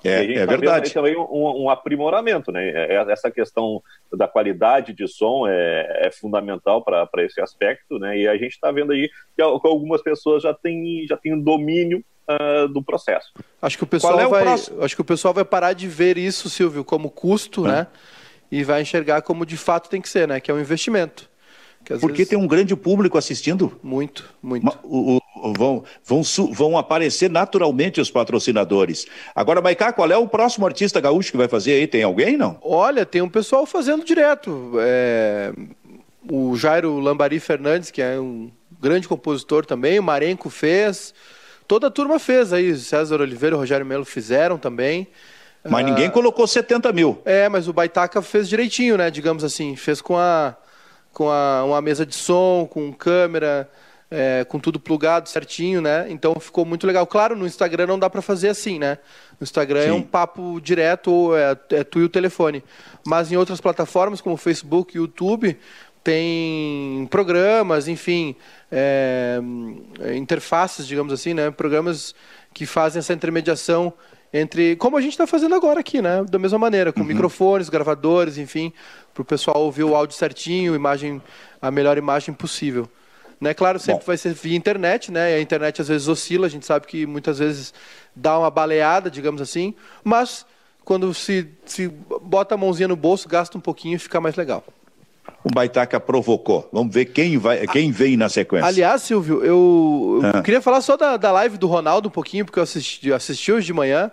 [0.04, 0.92] É, é tá verdade.
[0.92, 2.68] também um, um, aprimoramento, né?
[2.68, 3.82] É, é, essa questão
[4.12, 8.18] da qualidade de som é, é fundamental para esse aspecto, né?
[8.18, 12.68] E a gente está vendo aí que algumas pessoas já têm já têm domínio uh,
[12.68, 13.32] do processo.
[13.60, 14.82] Acho que o pessoal é o vai, próximo?
[14.82, 17.70] acho que o pessoal vai parar de ver isso, Silvio, como custo, é.
[17.70, 17.86] né?
[18.50, 20.40] E vai enxergar como de fato tem que ser, né?
[20.40, 21.28] Que é um investimento.
[22.00, 22.28] Porque vezes...
[22.28, 23.78] tem um grande público assistindo.
[23.82, 24.66] Muito, muito.
[24.82, 25.20] O, o,
[25.56, 26.22] vão, vão,
[26.52, 29.06] vão aparecer naturalmente os patrocinadores.
[29.34, 31.86] Agora, Maicá, qual é o próximo artista gaúcho que vai fazer aí?
[31.86, 32.58] Tem alguém, não?
[32.62, 34.72] Olha, tem um pessoal fazendo direto.
[34.80, 35.52] É...
[36.30, 41.14] O Jairo Lambari Fernandes, que é um grande compositor também, o Marenco fez.
[41.68, 42.76] Toda a turma fez aí.
[42.76, 45.06] César Oliveira e Rogério Melo fizeram também.
[45.68, 45.88] Mas uh...
[45.88, 47.20] ninguém colocou 70 mil.
[47.24, 49.10] É, mas o Baitaca fez direitinho, né?
[49.10, 49.76] Digamos assim.
[49.76, 50.56] Fez com a
[51.16, 53.70] com a, uma mesa de som, com câmera,
[54.10, 56.06] é, com tudo plugado certinho, né?
[56.08, 57.06] Então ficou muito legal.
[57.06, 58.98] Claro, no Instagram não dá para fazer assim, né?
[59.40, 59.88] No Instagram Sim.
[59.88, 62.62] é um papo direto, ou é, é tu e o telefone.
[63.04, 65.58] Mas em outras plataformas, como Facebook YouTube,
[66.04, 68.36] tem programas, enfim,
[68.70, 69.40] é,
[70.14, 71.50] interfaces, digamos assim, né?
[71.50, 72.14] Programas
[72.54, 73.92] que fazem essa intermediação
[74.32, 76.24] entre como a gente está fazendo agora aqui, né?
[76.28, 77.06] Da mesma maneira, com uhum.
[77.06, 78.72] microfones, gravadores, enfim,
[79.12, 81.20] para o pessoal ouvir o áudio certinho, imagem,
[81.60, 82.88] a melhor imagem possível.
[83.40, 83.52] Né?
[83.52, 84.06] Claro, sempre Bom.
[84.06, 85.34] vai ser via internet, né?
[85.34, 87.74] a internet às vezes oscila, a gente sabe que muitas vezes
[88.14, 90.46] dá uma baleada, digamos assim, mas
[90.84, 91.88] quando se, se
[92.22, 94.64] bota a mãozinha no bolso, gasta um pouquinho e fica mais legal
[95.46, 96.68] o Baitaca provocou.
[96.72, 98.66] Vamos ver quem, vai, quem vem na sequência.
[98.66, 100.42] Aliás, Silvio, eu, eu ah.
[100.42, 103.66] queria falar só da, da live do Ronaldo um pouquinho, porque eu assisti, assisti hoje
[103.66, 104.10] de manhã.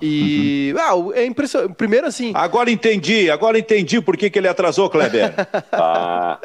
[0.00, 0.72] E.
[0.76, 1.10] Uhum.
[1.12, 1.74] Ah, é impressionante.
[1.74, 2.30] Primeiro, assim.
[2.36, 5.34] Agora entendi, agora entendi por que, que ele atrasou, Kleber.
[5.72, 6.38] ah,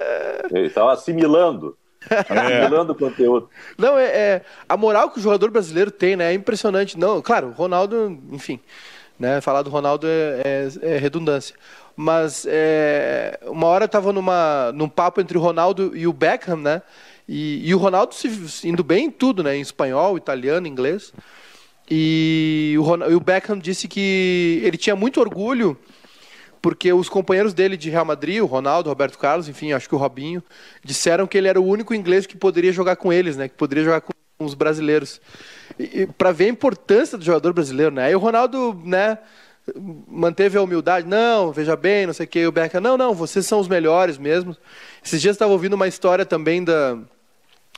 [0.51, 1.77] ele estava assimilando.
[2.09, 2.95] Acumulando é.
[2.95, 3.49] conteúdo.
[3.77, 6.31] Não, é, é, a moral que o jogador brasileiro tem, né?
[6.31, 6.97] É impressionante.
[6.97, 8.59] Não, claro, Ronaldo, enfim,
[9.19, 9.41] né?
[9.41, 11.55] Falar do Ronaldo é, é, é redundância.
[11.95, 16.81] Mas é, uma hora estava numa num papo entre o Ronaldo e o Beckham, né?
[17.27, 19.55] E, e o Ronaldo se, indo bem em tudo, né?
[19.55, 21.13] Em espanhol, italiano, inglês.
[21.89, 25.77] E o, e o Beckham disse que ele tinha muito orgulho
[26.65, 29.99] porque os companheiros dele de Real Madrid, o Ronaldo, Roberto Carlos, enfim, acho que o
[29.99, 30.41] Robinho,
[30.83, 33.47] disseram que ele era o único inglês que poderia jogar com eles, né?
[33.47, 35.21] Que poderia jogar com os brasileiros.
[36.17, 38.05] Para ver a importância do jogador brasileiro, né?
[38.05, 39.19] Aí o Ronaldo, né?
[40.07, 43.45] Manteve a humildade, não, veja bem, não sei o que, o Beckham, não, não, vocês
[43.45, 44.57] são os melhores mesmo.
[45.05, 46.97] Esses dias estava ouvindo uma história também da,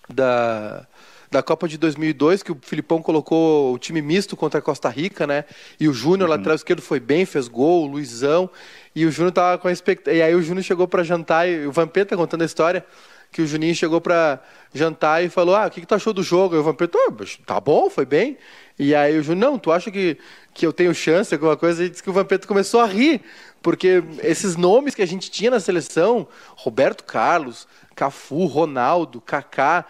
[0.07, 0.87] da,
[1.29, 5.27] da Copa de 2002, que o Filipão colocou o time misto contra a Costa Rica,
[5.27, 5.45] né?
[5.79, 6.35] E o Júnior, uhum.
[6.35, 8.49] lateral esquerdo, foi bem, fez gol, o Luizão.
[8.95, 10.15] E o Júnior tava com a expectativa.
[10.17, 12.85] E aí o Júnior chegou para jantar, e o Vampeta contando a história,
[13.31, 14.41] que o Juninho chegou para
[14.73, 16.55] jantar e falou: Ah, o que, que tu achou do jogo?
[16.55, 17.13] E o Vampeta, oh,
[17.45, 18.37] tá bom, foi bem.
[18.79, 20.17] E aí o Júnior, não, tu acha que,
[20.53, 21.83] que eu tenho chance, alguma coisa?
[21.83, 23.21] E disse que o Vampeta começou a rir,
[23.61, 29.85] porque esses nomes que a gente tinha na seleção, Roberto Carlos, Cafu, Ronaldo, Kaká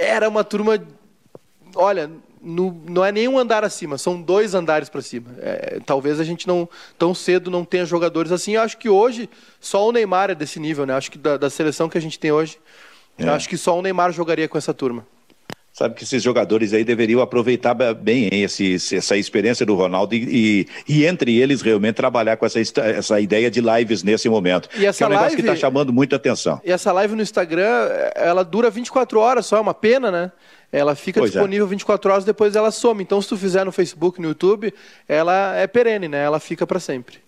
[0.00, 0.82] era uma turma.
[1.74, 2.10] Olha,
[2.42, 5.30] no, não é nem um andar acima, são dois andares para cima.
[5.38, 8.52] É, talvez a gente não tão cedo não tenha jogadores assim.
[8.54, 9.28] Eu acho que hoje
[9.60, 10.94] só o Neymar é desse nível, né?
[10.94, 12.58] Acho que da, da seleção que a gente tem hoje,
[13.18, 13.28] é.
[13.28, 15.06] acho que só o Neymar jogaria com essa turma.
[15.72, 20.66] Sabe que esses jogadores aí deveriam aproveitar bem hein, esse, essa experiência do Ronaldo e,
[20.88, 24.68] e, e, entre eles realmente trabalhar com essa, essa ideia de lives nesse momento.
[24.76, 26.60] E essa que é um negócio live, que está chamando muita atenção.
[26.64, 30.32] E essa live no Instagram, ela dura 24 horas só, é uma pena, né?
[30.72, 31.34] Ela fica pois é.
[31.34, 31.70] disponível é.
[31.70, 33.02] 24 horas, depois ela some.
[33.02, 34.74] Então, se tu fizer no Facebook, no YouTube,
[35.08, 36.22] ela é perene, né?
[36.22, 37.18] Ela fica para sempre.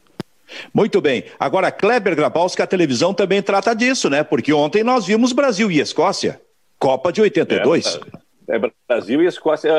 [0.74, 1.24] Muito bem.
[1.38, 4.22] Agora, Kleber Grabowski, a televisão também trata disso, né?
[4.22, 6.40] Porque ontem nós vimos Brasil e Escócia.
[6.78, 7.86] Copa de 82.
[7.96, 9.72] É, é, Brasil e Escócia.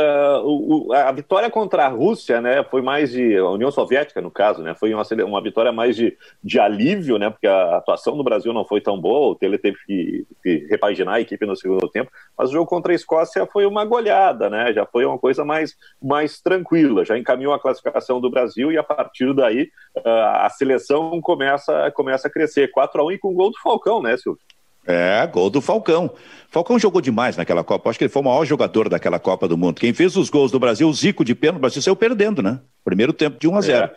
[0.44, 4.62] Uh, a vitória contra a Rússia, né, foi mais de a União Soviética no caso,
[4.62, 8.54] né, foi uma, uma vitória mais de, de alívio, né, porque a atuação do Brasil
[8.54, 12.12] não foi tão boa, o Tele teve que, que repaginar a equipe no segundo tempo,
[12.38, 15.76] mas o jogo contra a Escócia foi uma goleada, né, já foi uma coisa mais,
[16.02, 21.20] mais tranquila, já encaminhou a classificação do Brasil e a partir daí uh, a seleção
[21.22, 24.42] começa, começa a crescer, 4 a 1 e com o gol do Falcão, né, Silvio?
[24.86, 26.12] É, gol do Falcão.
[26.50, 27.90] Falcão jogou demais naquela Copa.
[27.90, 29.80] Acho que ele foi o maior jogador daquela Copa do Mundo.
[29.80, 32.60] Quem fez os gols do Brasil, o Zico de pênalti, o Brasil saiu perdendo, né?
[32.84, 33.86] Primeiro tempo de 1 a 0.
[33.86, 33.94] É.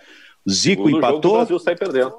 [0.49, 1.33] Zico empatou.
[1.33, 2.17] o Brasil sai perdendo.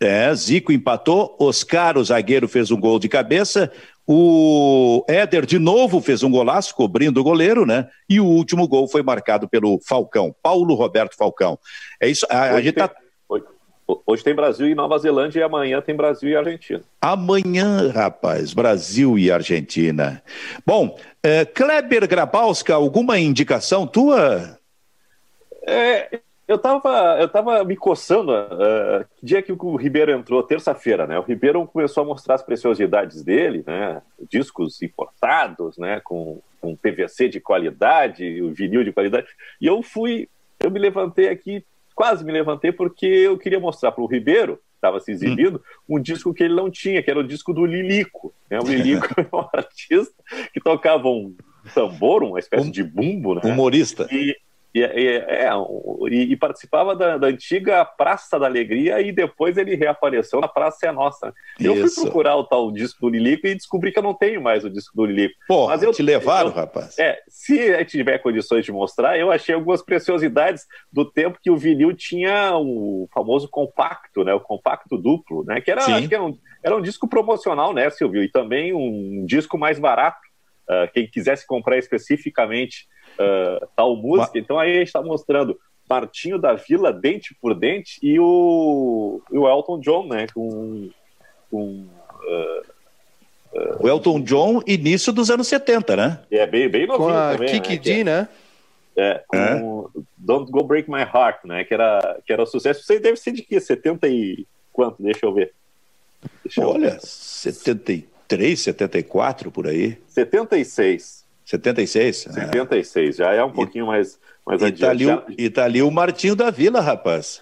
[0.00, 3.70] É, Zico empatou, Oscar, o zagueiro, fez um gol de cabeça,
[4.06, 7.88] o Éder de novo fez um golaço, cobrindo o goleiro, né?
[8.08, 11.58] E o último gol foi marcado pelo Falcão, Paulo Roberto Falcão.
[12.00, 12.90] É isso, a, a gente tá
[14.06, 16.82] Hoje tem Brasil e Nova Zelândia e amanhã tem Brasil e Argentina.
[17.00, 20.22] Amanhã, rapaz, Brasil e Argentina.
[20.64, 24.58] Bom, é, Kleber Grabowska, alguma indicação tua?
[25.66, 30.42] É, eu estava eu tava me coçando, uh, que dia que o Ribeiro entrou?
[30.42, 31.18] Terça-feira, né?
[31.18, 34.02] O Ribeiro começou a mostrar as preciosidades dele, né?
[34.30, 36.00] Discos importados, né?
[36.04, 39.28] Com, com PVC de qualidade, o vinil de qualidade.
[39.58, 40.28] E eu fui,
[40.60, 41.64] eu me levantei aqui
[41.98, 45.96] quase me levantei porque eu queria mostrar para o Ribeiro, estava se exibindo, hum.
[45.96, 48.32] um disco que ele não tinha, que era o disco do Lilico.
[48.48, 48.60] Né?
[48.60, 50.14] O Lilico é um artista
[50.54, 51.34] que tocava um
[51.74, 53.40] tambor, uma espécie um, de bumbo, né?
[53.42, 54.06] Humorista.
[54.12, 54.36] E,
[54.74, 55.50] e, é,
[56.10, 60.86] e, e participava da, da, antiga Praça da Alegria e depois ele reapareceu na Praça
[60.86, 61.32] é Nossa.
[61.58, 61.94] Eu Isso.
[61.94, 64.70] fui procurar o tal disco do Lilico e descobri que eu não tenho mais o
[64.70, 65.34] disco do Lilico.
[65.46, 66.98] Pô, Mas eu, te levaram, eu, rapaz?
[66.98, 71.94] É, se tiver condições de mostrar, eu achei algumas preciosidades do tempo que o vinil
[71.94, 74.34] tinha o famoso compacto, né?
[74.34, 75.60] O compacto duplo, né?
[75.60, 78.22] Que era, acho que era um, era um disco promocional, né, Silvio?
[78.22, 80.27] E também um disco mais barato.
[80.68, 84.38] Uh, quem quisesse comprar especificamente uh, tal música.
[84.38, 85.58] Então aí a gente está mostrando
[85.88, 90.26] Martinho da Vila, dente por dente, e o, e o Elton John, né?
[90.34, 90.90] Com.
[91.50, 91.86] com
[92.24, 92.62] uh,
[93.54, 96.20] uh, o Elton John, início dos anos 70, né?
[96.30, 97.48] É bem, bem novinho com a também.
[97.48, 97.78] Kiki né?
[97.78, 98.28] D, né?
[98.96, 100.00] É, com é.
[100.16, 101.64] Don't Go Break My Heart, né?
[101.64, 102.82] Que era, que era sucesso.
[102.82, 103.58] Você deve ser de que?
[103.58, 105.02] 70 e quanto?
[105.02, 105.54] Deixa eu ver.
[106.44, 108.08] Deixa Olha, eu ver.
[108.28, 109.96] 73, 74 por aí.
[110.08, 111.24] 76.
[111.44, 112.16] 76?
[112.30, 113.24] 76, é.
[113.24, 114.80] já é um pouquinho e, mais, mais e adiante.
[114.80, 115.24] Tá ali, já...
[115.38, 117.40] E tá ali o Martinho da Vila, rapaz,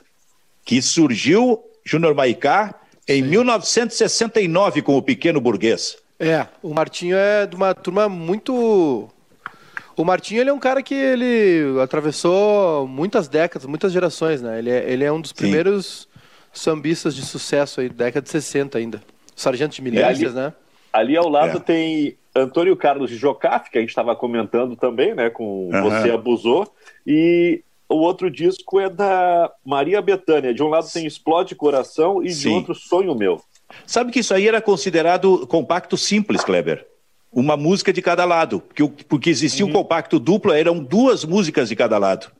[0.65, 2.75] que surgiu, Júnior Maicá,
[3.09, 3.29] em Sim.
[3.31, 5.99] 1969 com o Pequeno Burguês.
[6.21, 9.09] É, o Martinho é de uma turma muito...
[9.97, 14.59] O Martinho ele é um cara que ele atravessou muitas décadas, muitas gerações, né?
[14.59, 16.07] Ele é, ele é um dos primeiros
[16.53, 16.71] Sim.
[16.71, 19.03] sambistas de sucesso aí, década de 60 ainda.
[19.35, 20.35] Sargento de milícias, é ali...
[20.35, 20.53] né?
[20.93, 21.61] Ali ao lado é.
[21.61, 25.31] tem Antônio Carlos de Jocafe, que a gente estava comentando também, né?
[25.31, 25.83] Com uhum.
[25.83, 26.73] Você Abusou.
[27.07, 30.53] E o outro disco é da Maria Bethânia.
[30.53, 32.41] De um lado tem Explode Coração e Sim.
[32.41, 33.41] de outro Sonho Meu.
[33.87, 36.87] Sabe que isso aí era considerado compacto simples, Kleber?
[37.33, 38.61] Uma música de cada lado.
[38.61, 39.71] Porque, porque existia uhum.
[39.71, 42.31] um compacto duplo, eram duas músicas de cada lado.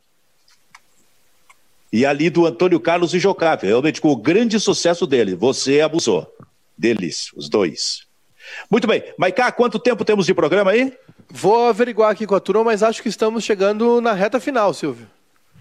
[1.91, 3.67] E ali do Antônio Carlos e Jocafe.
[3.67, 5.35] Realmente, com o grande sucesso dele.
[5.35, 6.31] Você abusou.
[6.77, 8.06] Deles, os dois.
[8.69, 9.03] Muito bem.
[9.17, 10.93] Maiká, quanto tempo temos de programa aí?
[11.29, 15.07] Vou averiguar aqui com a turma, mas acho que estamos chegando na reta final, Silvio.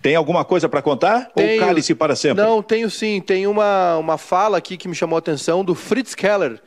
[0.02, 1.30] Tem alguma coisa para contar?
[1.34, 2.42] Tenho, Ou cale-se para sempre?
[2.42, 3.20] Não, tenho sim.
[3.20, 6.60] Tem uma, uma fala aqui que me chamou a atenção do Fritz Keller,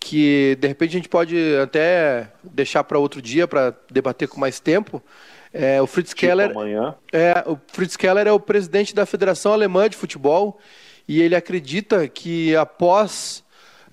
[0.00, 4.58] que de repente a gente pode até deixar para outro dia para debater com mais
[4.58, 5.02] tempo.
[5.52, 6.50] É, o Fritz tipo Keller.
[6.50, 6.94] Amanhã.
[7.12, 10.58] É, o Fritz Keller é o presidente da Federação Alemã de Futebol
[11.06, 13.42] e ele acredita que após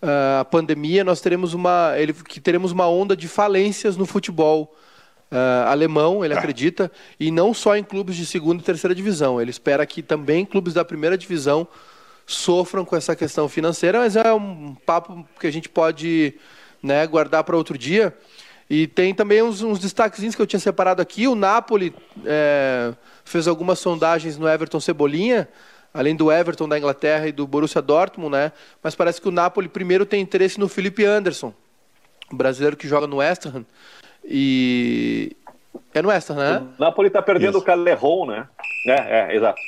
[0.05, 4.75] uh, a pandemia nós teremos uma, ele, que teremos uma onda de falências no futebol
[5.31, 6.37] uh, alemão, ele ah.
[6.37, 9.41] acredita, e não só em clubes de segunda e terceira divisão.
[9.41, 11.67] Ele espera que também clubes da primeira divisão
[12.25, 16.35] sofram com essa questão financeira, mas é um papo que a gente pode
[16.81, 18.15] né, guardar para outro dia.
[18.67, 21.27] E tem também uns, uns destaques que eu tinha separado aqui.
[21.27, 21.93] O Napoli
[22.25, 22.93] é,
[23.23, 25.47] fez algumas sondagens no Everton Cebolinha,
[25.95, 28.51] além do Everton da Inglaterra e do Borussia Dortmund, né?
[28.83, 31.53] Mas parece que o Napoli primeiro tem interesse no Felipe Anderson,
[32.29, 33.65] brasileiro que joga no West Ham.
[34.23, 35.35] E.
[35.93, 36.67] É no West Ham, né?
[36.77, 37.59] O Napoli está perdendo Isso.
[37.59, 38.47] o Calerron, né?
[38.85, 39.61] É, é, exato.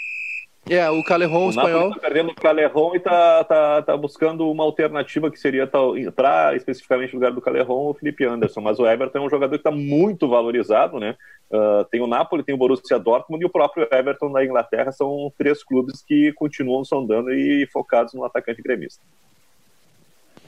[0.70, 1.90] É, o Calerron o espanhol.
[1.90, 5.70] Está perdendo o Calerron e está tá, tá buscando uma alternativa que seria
[6.16, 8.62] para especificamente no lugar do Calerron o Felipe Anderson.
[8.62, 11.16] Mas o Everton é um jogador que está muito valorizado, né?
[11.50, 14.92] Uh, tem o Napoli, tem o Borussia Dortmund e o próprio Everton da Inglaterra.
[14.92, 19.02] São três clubes que continuam sondando e focados no atacante gremista.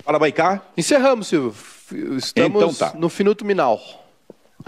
[0.04, 0.62] Fala, Baicá.
[0.78, 1.54] Encerramos, Silvio.
[2.18, 2.98] Estamos então tá.
[2.98, 3.80] no Finuto Minal.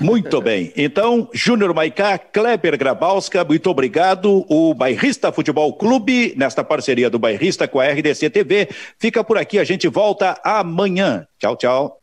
[0.02, 0.74] Muito bem.
[0.76, 4.46] Então, Júnior Maicá, Kleber Grabowska, muito obrigado.
[4.50, 9.60] O Bairrista Futebol Clube, nesta parceria do Bairrista com a RDC TV, fica por aqui.
[9.60, 11.28] A gente volta amanhã.
[11.40, 12.01] Tchau, tchau.